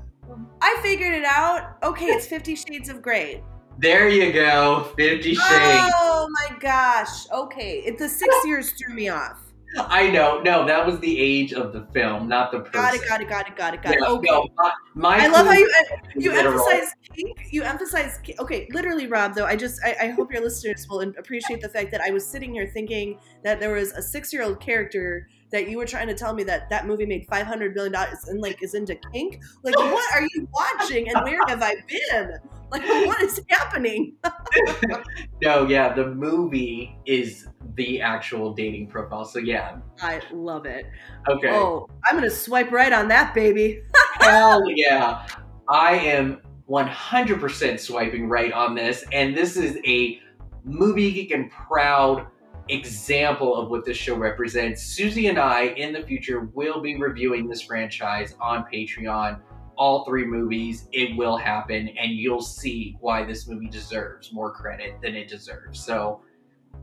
I 0.62 0.79
figured 0.82 1.13
it 1.13 1.24
out. 1.24 1.77
Okay, 1.84 2.08
it's 2.08 2.25
Fifty 2.25 2.56
Shades 2.56 2.89
of 2.89 3.01
Grey. 3.01 3.44
There 3.77 4.10
you 4.10 4.34
go. 4.34 4.91
Fifty 4.98 5.36
Shades. 5.36 5.91
Oh 5.96 6.27
my 6.32 6.58
gosh. 6.60 7.29
Okay, 7.32 7.84
it, 7.86 7.98
the 8.00 8.10
six 8.10 8.36
years 8.44 8.72
threw 8.72 8.94
me 8.94 9.10
off. 9.10 9.39
I 9.77 10.10
know. 10.10 10.41
No, 10.41 10.65
that 10.65 10.86
was 10.86 11.00
the 11.00 11.19
age 11.19 11.53
of 11.53 11.74
the 11.74 11.86
film, 11.93 12.27
not 12.27 12.51
the 12.51 12.60
person. 12.60 12.72
Got 12.74 12.96
it. 12.96 13.07
Got 13.07 13.22
it. 13.22 13.29
Got 13.29 13.48
it. 13.48 13.55
Got 13.55 13.74
it. 13.75 13.81
Got 13.84 13.93
it. 13.93 14.00
Yeah, 14.01 14.07
Okay. 14.07 14.27
no, 14.29 14.48
my, 14.57 14.72
my 14.96 15.24
I 15.24 15.27
love 15.27 15.46
how 15.46 15.53
you 15.53 15.69
uh, 15.79 15.96
you 16.15 16.31
literal. 16.31 16.60
emphasize 16.67 16.93
kink. 17.15 17.38
You 17.51 17.63
emphasize 17.63 18.19
okay, 18.39 18.67
literally, 18.72 19.07
Rob. 19.07 19.36
Though 19.36 19.46
I 19.46 19.55
just 19.55 19.79
I, 19.86 19.96
I 20.03 20.07
hope 20.10 20.31
your 20.31 20.41
listeners 20.41 20.88
will 20.89 21.01
appreciate 21.01 21.62
the 21.62 21.69
fact 21.69 21.91
that 21.91 22.01
I 22.01 22.10
was 22.12 22.25
sitting 22.25 22.53
here 22.53 22.67
thinking 22.74 23.19
that 23.43 23.60
there 23.60 23.74
was 23.74 23.91
a 23.91 24.01
six 24.01 24.34
year 24.34 24.43
old 24.43 24.60
character 24.60 25.27
that 25.51 25.69
you 25.69 25.77
were 25.77 25.86
trying 25.86 26.07
to 26.07 26.13
tell 26.13 26.34
me 26.34 26.43
that 26.43 26.69
that 26.69 26.86
movie 26.88 27.05
made 27.05 27.25
five 27.29 27.46
hundred 27.48 27.74
million 27.74 27.93
dollars 27.93 28.27
and 28.27 28.41
like 28.41 28.62
is 28.62 28.74
into 28.74 28.96
kink. 29.13 29.39
Like, 29.63 29.75
what 29.77 30.13
are 30.13 30.22
you 30.22 30.48
watching 30.53 31.10
and 31.10 31.24
where 31.24 31.39
have 31.48 31.62
I 31.63 31.75
been? 31.88 32.31
Like, 32.69 32.84
what 33.07 33.22
is 33.22 33.39
happening? 33.50 34.15
No, 35.41 35.67
yeah, 35.67 35.93
the 35.93 36.07
movie 36.07 36.98
is 37.05 37.48
the 37.77 38.01
actual 38.01 38.53
dating 38.53 38.88
profile. 38.88 39.24
So 39.24 39.39
yeah, 39.39 39.77
I 40.01 40.22
love 40.34 40.65
it. 40.65 40.88
okay. 41.29 41.51
Oh, 41.51 41.88
I'm 42.05 42.15
gonna 42.15 42.29
swipe 42.29 42.72
right 42.72 42.91
on 42.91 43.07
that 43.07 43.34
baby. 43.34 43.81
Hell 44.19 44.63
yeah. 44.75 45.25
I 45.69 45.93
am 45.93 46.41
100% 46.69 47.79
swiping 47.79 48.27
right 48.27 48.51
on 48.51 48.75
this. 48.75 49.05
And 49.12 49.36
this 49.36 49.55
is 49.57 49.77
a 49.86 50.19
movie 50.63 51.12
geek 51.12 51.31
and 51.31 51.50
proud 51.51 52.27
example 52.69 53.55
of 53.55 53.69
what 53.69 53.86
this 53.86 53.98
show 53.98 54.15
represents. 54.15 54.84
Susie 54.84 55.27
and 55.27 55.38
I, 55.38 55.67
in 55.67 55.93
the 55.93 56.01
future, 56.01 56.50
will 56.53 56.81
be 56.81 56.98
reviewing 56.98 57.48
this 57.48 57.62
franchise 57.62 58.36
on 58.41 58.65
Patreon. 58.72 59.39
All 59.77 60.03
three 60.05 60.25
movies, 60.25 60.88
it 60.91 61.15
will 61.15 61.38
happen, 61.38 61.89
and 61.89 62.12
you'll 62.12 62.41
see 62.41 62.98
why 63.00 63.24
this 63.24 63.48
movie 63.48 63.69
deserves 63.69 64.34
more 64.34 64.51
credit 64.51 64.96
than 65.03 65.15
it 65.15 65.29
deserves. 65.29 65.79
So, 65.79 66.22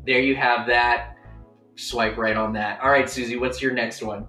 there 0.06 0.20
you 0.20 0.36
have 0.36 0.66
that. 0.66 1.16
Swipe 1.76 2.16
right 2.16 2.36
on 2.36 2.52
that. 2.52 2.80
All 2.80 2.90
right, 2.90 3.08
Susie, 3.10 3.36
what's 3.36 3.60
your 3.60 3.72
next 3.72 4.02
one? 4.02 4.26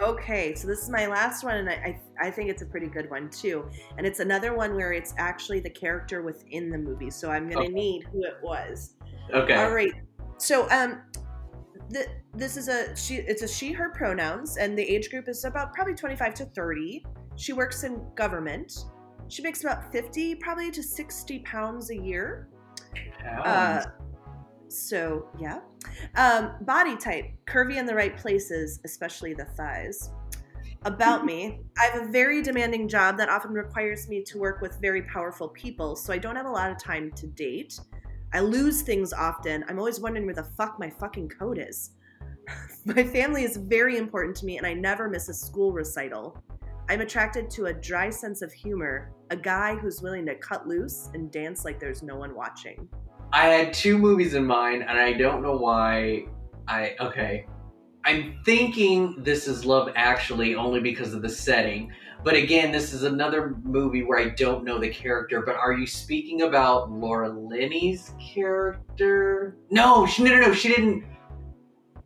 Okay, 0.00 0.54
so 0.54 0.66
this 0.66 0.82
is 0.82 0.88
my 0.88 1.06
last 1.06 1.44
one, 1.44 1.56
and 1.56 1.68
I, 1.68 2.00
I 2.20 2.28
I 2.28 2.30
think 2.30 2.48
it's 2.48 2.62
a 2.62 2.66
pretty 2.66 2.86
good 2.86 3.10
one 3.10 3.28
too. 3.30 3.68
And 3.98 4.06
it's 4.06 4.20
another 4.20 4.54
one 4.54 4.74
where 4.74 4.92
it's 4.92 5.14
actually 5.18 5.60
the 5.60 5.70
character 5.70 6.22
within 6.22 6.70
the 6.70 6.78
movie. 6.78 7.10
So 7.10 7.30
I'm 7.30 7.48
gonna 7.48 7.64
Okay. 7.64 7.72
need 7.72 8.04
who 8.10 8.24
it 8.24 8.38
was. 8.42 8.94
Okay. 9.32 9.54
All 9.54 9.70
right. 9.70 9.92
So 10.38 10.68
um, 10.70 11.02
the, 11.90 12.06
this 12.34 12.56
is 12.56 12.68
a 12.68 12.96
she. 12.96 13.16
It's 13.16 13.42
a 13.42 13.48
she 13.48 13.72
her 13.72 13.90
pronouns, 13.90 14.56
and 14.56 14.76
the 14.76 14.82
age 14.82 15.10
group 15.10 15.28
is 15.28 15.44
about 15.44 15.74
probably 15.74 15.94
25 15.94 16.34
to 16.34 16.44
30. 16.46 17.04
She 17.36 17.52
works 17.52 17.84
in 17.84 18.02
government. 18.14 18.72
She 19.28 19.42
makes 19.42 19.62
about 19.62 19.92
50, 19.92 20.34
probably 20.36 20.70
to 20.72 20.82
60 20.82 21.38
pounds 21.40 21.90
a 21.90 21.96
year. 21.96 22.48
Uh, 23.44 23.82
so 24.70 25.28
yeah. 25.38 25.60
Um, 26.16 26.52
body 26.62 26.96
type, 26.96 27.26
curvy 27.46 27.76
in 27.76 27.86
the 27.86 27.94
right 27.94 28.16
places, 28.16 28.80
especially 28.84 29.34
the 29.34 29.46
thighs. 29.56 30.10
about 30.84 31.26
me. 31.26 31.60
I 31.78 31.84
have 31.86 32.02
a 32.02 32.10
very 32.10 32.40
demanding 32.42 32.88
job 32.88 33.18
that 33.18 33.28
often 33.28 33.52
requires 33.52 34.08
me 34.08 34.22
to 34.24 34.38
work 34.38 34.62
with 34.62 34.80
very 34.80 35.02
powerful 35.02 35.48
people, 35.48 35.94
so 35.94 36.12
I 36.12 36.18
don't 36.18 36.36
have 36.36 36.46
a 36.46 36.50
lot 36.50 36.70
of 36.70 36.82
time 36.82 37.10
to 37.16 37.26
date. 37.26 37.78
I 38.32 38.40
lose 38.40 38.80
things 38.82 39.12
often. 39.12 39.64
I'm 39.68 39.78
always 39.78 40.00
wondering 40.00 40.24
where 40.24 40.34
the 40.34 40.44
fuck 40.56 40.78
my 40.78 40.88
fucking 40.88 41.28
coat 41.30 41.58
is. 41.58 41.90
my 42.84 43.02
family 43.02 43.44
is 43.44 43.56
very 43.56 43.98
important 43.98 44.36
to 44.38 44.46
me, 44.46 44.56
and 44.56 44.66
I 44.66 44.72
never 44.72 45.08
miss 45.08 45.28
a 45.28 45.34
school 45.34 45.72
recital. 45.72 46.42
I'm 46.88 47.00
attracted 47.02 47.50
to 47.50 47.66
a 47.66 47.72
dry 47.72 48.10
sense 48.10 48.40
of 48.42 48.52
humor, 48.52 49.12
a 49.30 49.36
guy 49.36 49.76
who's 49.76 50.02
willing 50.02 50.26
to 50.26 50.34
cut 50.36 50.66
loose 50.66 51.10
and 51.14 51.30
dance 51.30 51.64
like 51.64 51.78
there's 51.78 52.02
no 52.02 52.16
one 52.16 52.34
watching. 52.34 52.88
I 53.32 53.46
had 53.46 53.72
two 53.72 53.96
movies 53.98 54.34
in 54.34 54.44
mind, 54.44 54.82
and 54.82 54.98
I 54.98 55.12
don't 55.12 55.42
know 55.42 55.56
why. 55.56 56.26
I 56.66 56.94
okay. 57.00 57.46
I'm 58.04 58.40
thinking 58.44 59.22
this 59.22 59.46
is 59.46 59.64
Love 59.64 59.90
Actually 59.94 60.54
only 60.54 60.80
because 60.80 61.12
of 61.14 61.22
the 61.22 61.28
setting. 61.28 61.92
But 62.24 62.34
again, 62.34 62.72
this 62.72 62.92
is 62.92 63.02
another 63.04 63.56
movie 63.62 64.02
where 64.02 64.18
I 64.18 64.30
don't 64.30 64.64
know 64.64 64.78
the 64.78 64.88
character. 64.88 65.42
But 65.42 65.56
are 65.56 65.72
you 65.72 65.86
speaking 65.86 66.42
about 66.42 66.90
Laura 66.90 67.28
Linney's 67.28 68.12
character? 68.34 69.56
No, 69.70 70.06
she, 70.06 70.22
no, 70.24 70.34
no, 70.34 70.48
no. 70.48 70.54
She 70.54 70.68
didn't. 70.68 71.04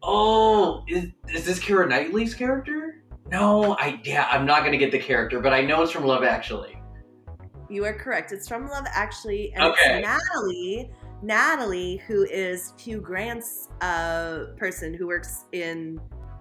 Oh, 0.02 0.84
is, 0.88 1.06
is 1.32 1.44
this 1.44 1.58
Keira 1.58 1.88
Knightley's 1.88 2.34
character? 2.34 3.02
No, 3.30 3.74
I 3.78 4.00
yeah, 4.04 4.28
I'm 4.30 4.44
not 4.44 4.64
gonna 4.64 4.76
get 4.76 4.92
the 4.92 4.98
character, 4.98 5.40
but 5.40 5.52
I 5.52 5.62
know 5.62 5.82
it's 5.82 5.92
from 5.92 6.04
Love 6.04 6.22
Actually. 6.22 6.76
You 7.70 7.84
are 7.86 7.94
correct. 7.94 8.30
It's 8.32 8.46
from 8.46 8.68
Love 8.68 8.84
Actually, 8.92 9.52
and 9.54 9.64
Okay. 9.64 9.98
it's 9.98 10.06
Natalie. 10.06 10.90
Natalie, 11.24 12.02
who 12.06 12.24
is 12.24 12.72
Hugh 12.78 13.00
Grant's 13.00 13.68
uh, 13.80 14.46
person 14.56 14.94
who 14.94 15.06
works 15.06 15.44
in 15.52 16.00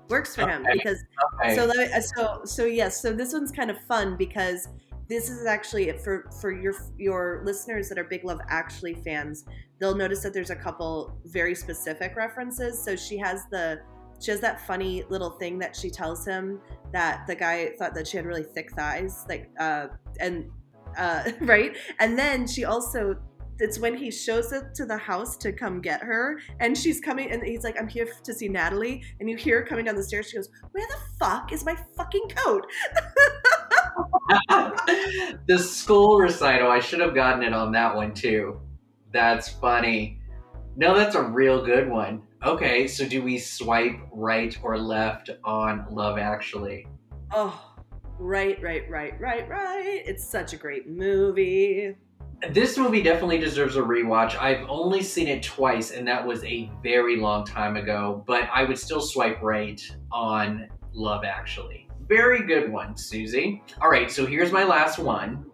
works 0.10 0.36
for 0.36 0.46
him 0.48 0.66
because 0.72 1.02
Okay. 1.42 1.56
so 1.56 1.72
uh, 1.72 2.02
so 2.02 2.42
so 2.44 2.66
yes 2.66 3.02
so 3.02 3.14
this 3.14 3.32
one's 3.32 3.52
kind 3.52 3.72
of 3.72 3.78
fun 3.88 4.18
because 4.18 4.68
this 5.08 5.30
is 5.30 5.46
actually 5.46 5.92
for 6.04 6.30
for 6.42 6.52
your 6.52 6.74
your 6.98 7.42
listeners 7.46 7.88
that 7.88 7.98
are 7.98 8.04
big 8.04 8.26
love 8.26 8.40
actually 8.50 8.96
fans 8.96 9.46
they'll 9.84 9.96
notice 9.96 10.22
that 10.24 10.34
there's 10.34 10.50
a 10.50 10.56
couple 10.56 11.14
very 11.26 11.54
specific 11.54 12.16
references. 12.16 12.82
So 12.82 12.96
she 12.96 13.18
has 13.18 13.44
the 13.52 13.82
she 14.22 14.32
has 14.32 14.40
that 14.40 14.66
funny 14.66 15.04
little 15.10 15.32
thing 15.32 15.60
that 15.60 15.76
she 15.76 15.90
tells 15.90 16.26
him 16.26 16.62
that 16.94 17.28
the 17.28 17.36
guy 17.36 17.72
thought 17.78 17.94
that 17.96 18.08
she 18.08 18.16
had 18.16 18.26
really 18.26 18.44
thick 18.44 18.72
thighs 18.72 19.26
like 19.28 19.50
uh 19.60 19.88
and 20.22 20.50
uh 20.98 21.32
right? 21.42 21.76
And 22.00 22.18
then 22.18 22.48
she 22.48 22.64
also 22.64 23.18
it's 23.60 23.80
when 23.80 23.96
he 23.96 24.10
shows 24.10 24.52
up 24.52 24.74
to 24.74 24.86
the 24.86 24.98
house 24.98 25.38
to 25.38 25.52
come 25.52 25.82
get 25.82 26.02
her 26.02 26.40
and 26.60 26.78
she's 26.78 27.00
coming 27.00 27.32
and 27.32 27.44
he's 27.44 27.64
like 27.64 27.80
i'm 27.80 27.88
here 27.88 28.08
to 28.24 28.34
see 28.34 28.48
natalie 28.48 29.04
and 29.20 29.30
you 29.30 29.38
hear 29.38 29.60
her 29.60 29.66
coming 29.66 29.86
down 29.86 29.96
the 29.96 30.04
stairs 30.04 30.30
she 30.30 30.38
goes 30.38 30.50
where 30.72 30.86
the 30.88 30.98
fuck 31.20 31.52
is 31.52 31.64
my 31.66 31.76
fucking 31.96 32.28
coat 32.30 32.66
the 35.48 35.60
school 35.60 36.18
recital, 36.18 36.72
I 36.72 36.80
should 36.80 37.00
have 37.00 37.14
gotten 37.14 37.44
it 37.44 37.54
on 37.54 37.72
that 37.74 37.96
one 37.96 38.14
too. 38.14 38.60
That's 39.12 39.50
funny. 39.50 40.20
No, 40.76 40.96
that's 40.96 41.16
a 41.16 41.22
real 41.22 41.64
good 41.64 41.90
one. 41.90 42.24
Okay, 42.44 42.88
so 42.88 43.08
do 43.08 43.22
we 43.22 43.38
swipe 43.38 44.00
right 44.12 44.58
or 44.64 44.78
left 44.78 45.30
on 45.44 45.86
Love 45.90 46.18
Actually? 46.18 46.88
oh 47.36 47.74
right 48.20 48.62
right 48.62 48.88
right 48.90 49.20
right 49.20 49.50
right 49.50 50.04
it's 50.06 50.24
such 50.24 50.54
a 50.54 50.58
great 50.58 50.88
movie 50.88 51.96
This 52.50 52.78
movie 52.78 53.02
definitely 53.02 53.38
deserves 53.38 53.78
a 53.78 53.82
rewatch. 53.82 54.36
I've 54.38 54.68
only 54.68 55.02
seen 55.02 55.30
it 55.30 55.44
twice, 55.44 55.92
and 55.92 56.06
that 56.08 56.26
was 56.26 56.44
a 56.44 56.70
very 56.82 57.16
long 57.16 57.46
time 57.46 57.78
ago, 57.78 58.22
but 58.28 58.50
I 58.54 58.66
would 58.66 58.78
still 58.78 59.00
swipe 59.00 59.42
right 59.42 59.82
on 60.12 60.68
Love 60.94 61.24
Actually. 61.24 61.88
Very 62.06 62.46
good 62.46 62.70
one, 62.70 62.98
Susie. 62.98 63.64
All 63.82 63.90
right, 63.90 64.12
so 64.12 64.26
here's 64.26 64.52
my 64.52 64.66
last 64.66 65.00
one. 65.00 65.46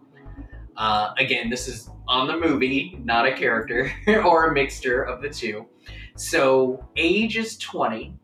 Uh, 0.76 1.12
again, 1.16 1.48
this 1.48 1.68
is 1.68 1.88
on 2.08 2.26
the 2.26 2.36
movie, 2.36 2.98
not 3.04 3.24
a 3.24 3.32
character 3.36 3.92
or 4.24 4.46
a 4.46 4.52
mixture 4.52 5.02
of 5.04 5.22
the 5.22 5.28
two. 5.28 5.66
So, 6.16 6.84
age 6.96 7.36
is 7.36 7.56
20, 7.58 8.18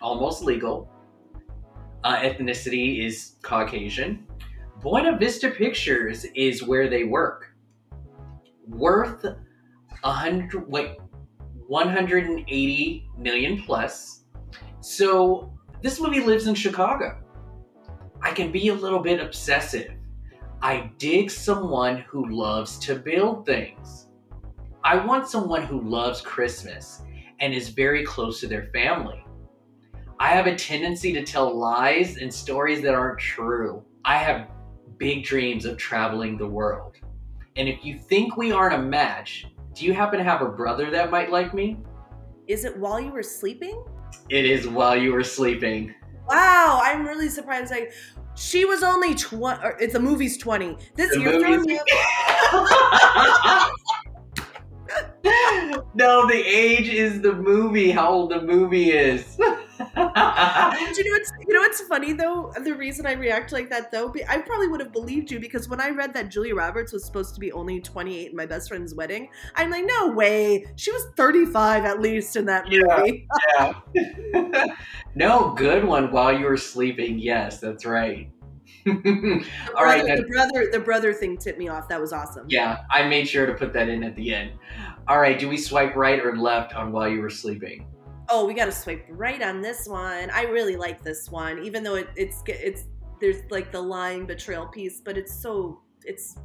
almost 0.00 0.44
legal. 0.44 0.88
Uh, 2.04 2.18
ethnicity 2.18 3.04
is 3.04 3.34
Caucasian. 3.42 4.28
Buena 4.80 5.18
Vista 5.18 5.50
Pictures 5.50 6.24
is 6.36 6.62
where 6.62 6.88
they 6.88 7.02
work 7.02 7.51
worth 8.72 9.24
a 10.04 10.12
hundred 10.12 10.68
wait 10.68 10.96
180 11.68 13.08
million 13.16 13.62
plus. 13.62 14.24
So 14.80 15.52
this 15.80 16.00
movie 16.00 16.20
lives 16.20 16.46
in 16.46 16.54
chicago. 16.54 17.18
I 18.20 18.32
can 18.32 18.52
be 18.52 18.68
a 18.68 18.74
little 18.74 19.00
bit 19.00 19.20
obsessive. 19.20 19.92
I 20.60 20.92
dig 20.98 21.30
someone 21.30 21.98
who 21.98 22.28
loves 22.28 22.78
to 22.80 22.94
build 22.94 23.46
things. 23.46 24.08
I 24.84 25.04
want 25.04 25.28
someone 25.28 25.62
who 25.62 25.80
loves 25.80 26.20
christmas 26.20 27.02
and 27.40 27.52
is 27.52 27.68
very 27.70 28.04
close 28.04 28.40
to 28.40 28.46
their 28.46 28.70
family. 28.72 29.24
I 30.20 30.28
have 30.28 30.46
a 30.46 30.54
tendency 30.54 31.12
to 31.14 31.24
tell 31.24 31.56
lies 31.56 32.16
and 32.18 32.32
stories 32.32 32.82
that 32.82 32.94
aren't 32.94 33.18
true. 33.18 33.82
I 34.04 34.18
have 34.18 34.48
big 34.98 35.24
dreams 35.24 35.64
of 35.64 35.76
traveling 35.76 36.38
the 36.38 36.46
world 36.46 36.96
and 37.56 37.68
if 37.68 37.84
you 37.84 37.98
think 37.98 38.36
we 38.36 38.50
aren't 38.52 38.74
a 38.74 38.82
match, 38.82 39.46
do 39.74 39.84
you 39.84 39.92
happen 39.92 40.18
to 40.18 40.24
have 40.24 40.42
a 40.42 40.48
brother 40.48 40.90
that 40.90 41.10
might 41.10 41.30
like 41.30 41.54
me? 41.54 41.76
is 42.48 42.64
it 42.64 42.76
while 42.76 43.00
you 43.00 43.12
were 43.12 43.22
sleeping 43.22 43.84
It 44.28 44.44
is 44.44 44.66
while 44.66 44.96
you 44.96 45.12
were 45.12 45.22
sleeping. 45.22 45.94
wow 46.28 46.80
i'm 46.82 47.06
really 47.06 47.28
surprised 47.28 47.70
like 47.70 47.92
she 48.34 48.64
was 48.64 48.82
only 48.82 49.14
20 49.14 49.60
it's 49.78 49.92
the 49.92 50.00
movie's 50.00 50.36
20 50.38 50.76
this 50.96 51.10
The 51.14 51.20
you're 51.20 51.40
throwing 51.40 51.62
me 51.62 51.78
no, 55.94 56.26
the 56.26 56.42
age 56.44 56.88
is 56.88 57.20
the 57.22 57.32
movie, 57.32 57.90
how 57.90 58.08
old 58.10 58.30
the 58.32 58.42
movie 58.42 58.90
is. 58.90 59.36
But 59.38 59.58
you 60.96 61.04
know 61.04 61.18
know 61.18 61.18
what's 61.72 61.88
funny 61.88 62.12
though? 62.12 62.52
The 62.62 62.74
reason 62.74 63.06
I 63.06 63.12
react 63.12 63.50
like 63.50 63.70
that 63.70 63.90
though, 63.90 64.14
I 64.28 64.38
probably 64.38 64.68
would 64.68 64.80
have 64.80 64.92
believed 64.92 65.30
you 65.30 65.40
because 65.40 65.70
when 65.70 65.80
I 65.80 65.88
read 65.88 66.12
that 66.12 66.30
Julia 66.30 66.54
Roberts 66.54 66.92
was 66.92 67.02
supposed 67.02 67.32
to 67.34 67.40
be 67.40 67.50
only 67.52 67.80
28 67.80 68.30
in 68.30 68.36
my 68.36 68.44
best 68.44 68.68
friend's 68.68 68.94
wedding, 68.94 69.30
I'm 69.54 69.70
like, 69.70 69.86
no 69.86 70.08
way. 70.08 70.66
She 70.76 70.92
was 70.92 71.06
35 71.16 71.84
at 71.86 72.00
least 72.00 72.36
in 72.36 72.44
that 72.44 72.66
movie. 72.68 73.26
yeah. 73.54 73.74
no, 75.14 75.54
good 75.54 75.84
one 75.84 76.12
while 76.12 76.38
you 76.38 76.44
were 76.44 76.58
sleeping. 76.58 77.18
Yes, 77.18 77.58
that's 77.58 77.86
right. 77.86 78.30
All 78.86 78.94
right, 78.94 80.02
brother, 80.02 80.06
then. 80.06 80.16
the 80.16 80.28
brother, 80.28 80.68
the 80.72 80.80
brother 80.80 81.14
thing 81.14 81.38
tipped 81.38 81.58
me 81.58 81.68
off. 81.68 81.88
That 81.88 82.00
was 82.00 82.12
awesome. 82.12 82.46
Yeah, 82.50 82.82
I 82.90 83.08
made 83.08 83.26
sure 83.26 83.46
to 83.46 83.54
put 83.54 83.72
that 83.72 83.88
in 83.88 84.04
at 84.04 84.14
the 84.14 84.34
end. 84.34 84.52
All 85.08 85.20
right, 85.20 85.38
do 85.38 85.48
we 85.48 85.56
swipe 85.56 85.96
right 85.96 86.20
or 86.20 86.36
left 86.36 86.74
on 86.74 86.92
while 86.92 87.08
you 87.08 87.22
were 87.22 87.30
sleeping? 87.30 87.86
Oh, 88.28 88.46
we 88.46 88.54
got 88.54 88.66
to 88.66 88.72
swipe 88.72 89.04
right 89.08 89.42
on 89.42 89.60
this 89.60 89.86
one. 89.86 90.30
I 90.30 90.42
really 90.44 90.76
like 90.76 91.02
this 91.02 91.30
one, 91.30 91.62
even 91.64 91.82
though 91.82 91.96
it, 91.96 92.08
it's 92.16 92.42
it's 92.46 92.84
there's 93.20 93.42
like 93.50 93.70
the 93.72 93.80
lying 93.80 94.26
betrayal 94.26 94.66
piece, 94.66 95.00
but 95.00 95.16
it's 95.16 95.34
so 95.34 95.80
it's 96.04 96.38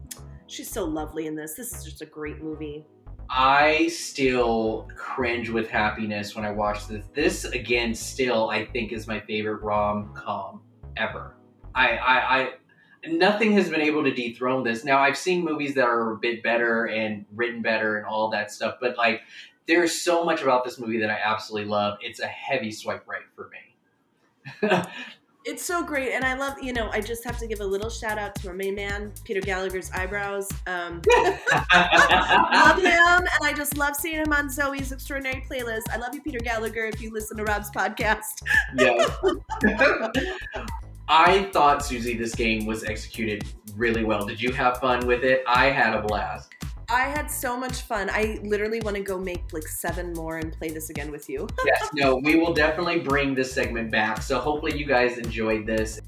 she's 0.47 0.69
so 0.69 0.85
lovely 0.85 1.27
in 1.27 1.35
this. 1.35 1.53
This 1.55 1.73
is 1.73 1.83
just 1.83 2.01
a 2.01 2.05
great 2.05 2.41
movie. 2.41 2.85
I 3.29 3.87
still 3.87 4.87
cringe 4.95 5.49
with 5.49 5.69
happiness 5.69 6.35
when 6.35 6.45
I 6.45 6.51
watch 6.51 6.87
this. 6.87 7.05
This 7.13 7.45
again, 7.45 7.93
still 7.93 8.49
I 8.49 8.65
think 8.65 8.91
is 8.91 9.07
my 9.07 9.19
favorite 9.19 9.61
rom 9.61 10.13
com 10.13 10.61
ever. 10.95 11.35
I, 11.75 11.89
I, 11.97 12.39
I, 12.39 12.53
nothing 13.07 13.51
has 13.53 13.69
been 13.69 13.81
able 13.81 14.03
to 14.03 14.11
dethrone 14.13 14.63
this. 14.63 14.83
Now 14.83 14.99
I've 14.99 15.17
seen 15.17 15.43
movies 15.43 15.75
that 15.75 15.85
are 15.85 16.13
a 16.13 16.17
bit 16.17 16.41
better 16.41 16.85
and 16.85 17.25
written 17.35 17.61
better 17.61 17.97
and 17.97 18.05
all 18.05 18.29
that 18.31 18.51
stuff, 18.51 18.75
but 18.79 18.97
like 18.97 19.21
there's 19.67 20.01
so 20.01 20.23
much 20.23 20.41
about 20.41 20.63
this 20.63 20.79
movie 20.79 20.99
that 20.99 21.09
I 21.09 21.19
absolutely 21.23 21.69
love. 21.69 21.97
It's 22.01 22.19
a 22.19 22.27
heavy 22.27 22.71
swipe 22.71 23.07
right 23.07 23.25
for 23.35 23.49
me. 23.49 24.81
It's 25.49 25.63
so 25.63 25.81
great, 25.81 26.11
and 26.11 26.25
I 26.25 26.33
love. 26.33 26.61
You 26.61 26.73
know, 26.73 26.89
I 26.91 26.99
just 26.99 27.23
have 27.23 27.39
to 27.39 27.47
give 27.47 27.61
a 27.61 27.65
little 27.65 27.89
shout 27.89 28.17
out 28.17 28.35
to 28.35 28.49
our 28.49 28.53
main 28.53 28.75
man, 28.75 29.13
Peter 29.23 29.39
Gallagher's 29.39 29.89
eyebrows. 29.91 30.49
Um, 30.67 31.01
love 31.15 32.79
him, 32.79 32.83
and 32.83 33.29
I 33.41 33.53
just 33.55 33.77
love 33.77 33.95
seeing 33.95 34.17
him 34.17 34.33
on 34.33 34.49
Zoey's 34.49 34.91
Extraordinary 34.91 35.45
Playlist. 35.49 35.83
I 35.89 35.95
love 35.95 36.13
you, 36.13 36.21
Peter 36.21 36.39
Gallagher. 36.39 36.83
If 36.87 37.01
you 37.01 37.13
listen 37.13 37.37
to 37.37 37.45
Rob's 37.45 37.71
podcast, 37.71 38.43
yeah. 38.77 39.05
I 41.07 41.43
thought 41.53 41.85
Susie, 41.85 42.17
this 42.17 42.35
game 42.35 42.65
was 42.65 42.83
executed 42.83 43.45
really 43.77 44.03
well. 44.03 44.25
Did 44.25 44.41
you 44.41 44.51
have 44.51 44.79
fun 44.79 45.07
with 45.07 45.23
it? 45.23 45.43
I 45.47 45.67
had 45.67 45.93
a 45.93 46.01
blast. 46.01 46.51
I 46.89 47.01
had 47.01 47.29
so 47.29 47.57
much 47.57 47.81
fun. 47.81 48.09
I 48.09 48.39
literally 48.43 48.79
want 48.79 48.95
to 48.95 49.03
go 49.03 49.19
make 49.19 49.51
like 49.51 49.67
seven 49.67 50.13
more 50.13 50.37
and 50.37 50.53
play 50.53 50.69
this 50.69 50.89
again 50.89 51.11
with 51.11 51.29
you. 51.29 51.47
yes, 51.65 51.89
no, 51.93 52.15
we 52.15 52.35
will 52.37 52.53
definitely 52.53 52.99
bring 52.99 53.35
this 53.35 53.51
segment 53.51 53.91
back. 53.91 54.21
So 54.21 54.39
hopefully 54.39 54.77
you 54.77 54.85
guys 54.85 55.17
enjoyed 55.17 55.65
this. 55.65 55.99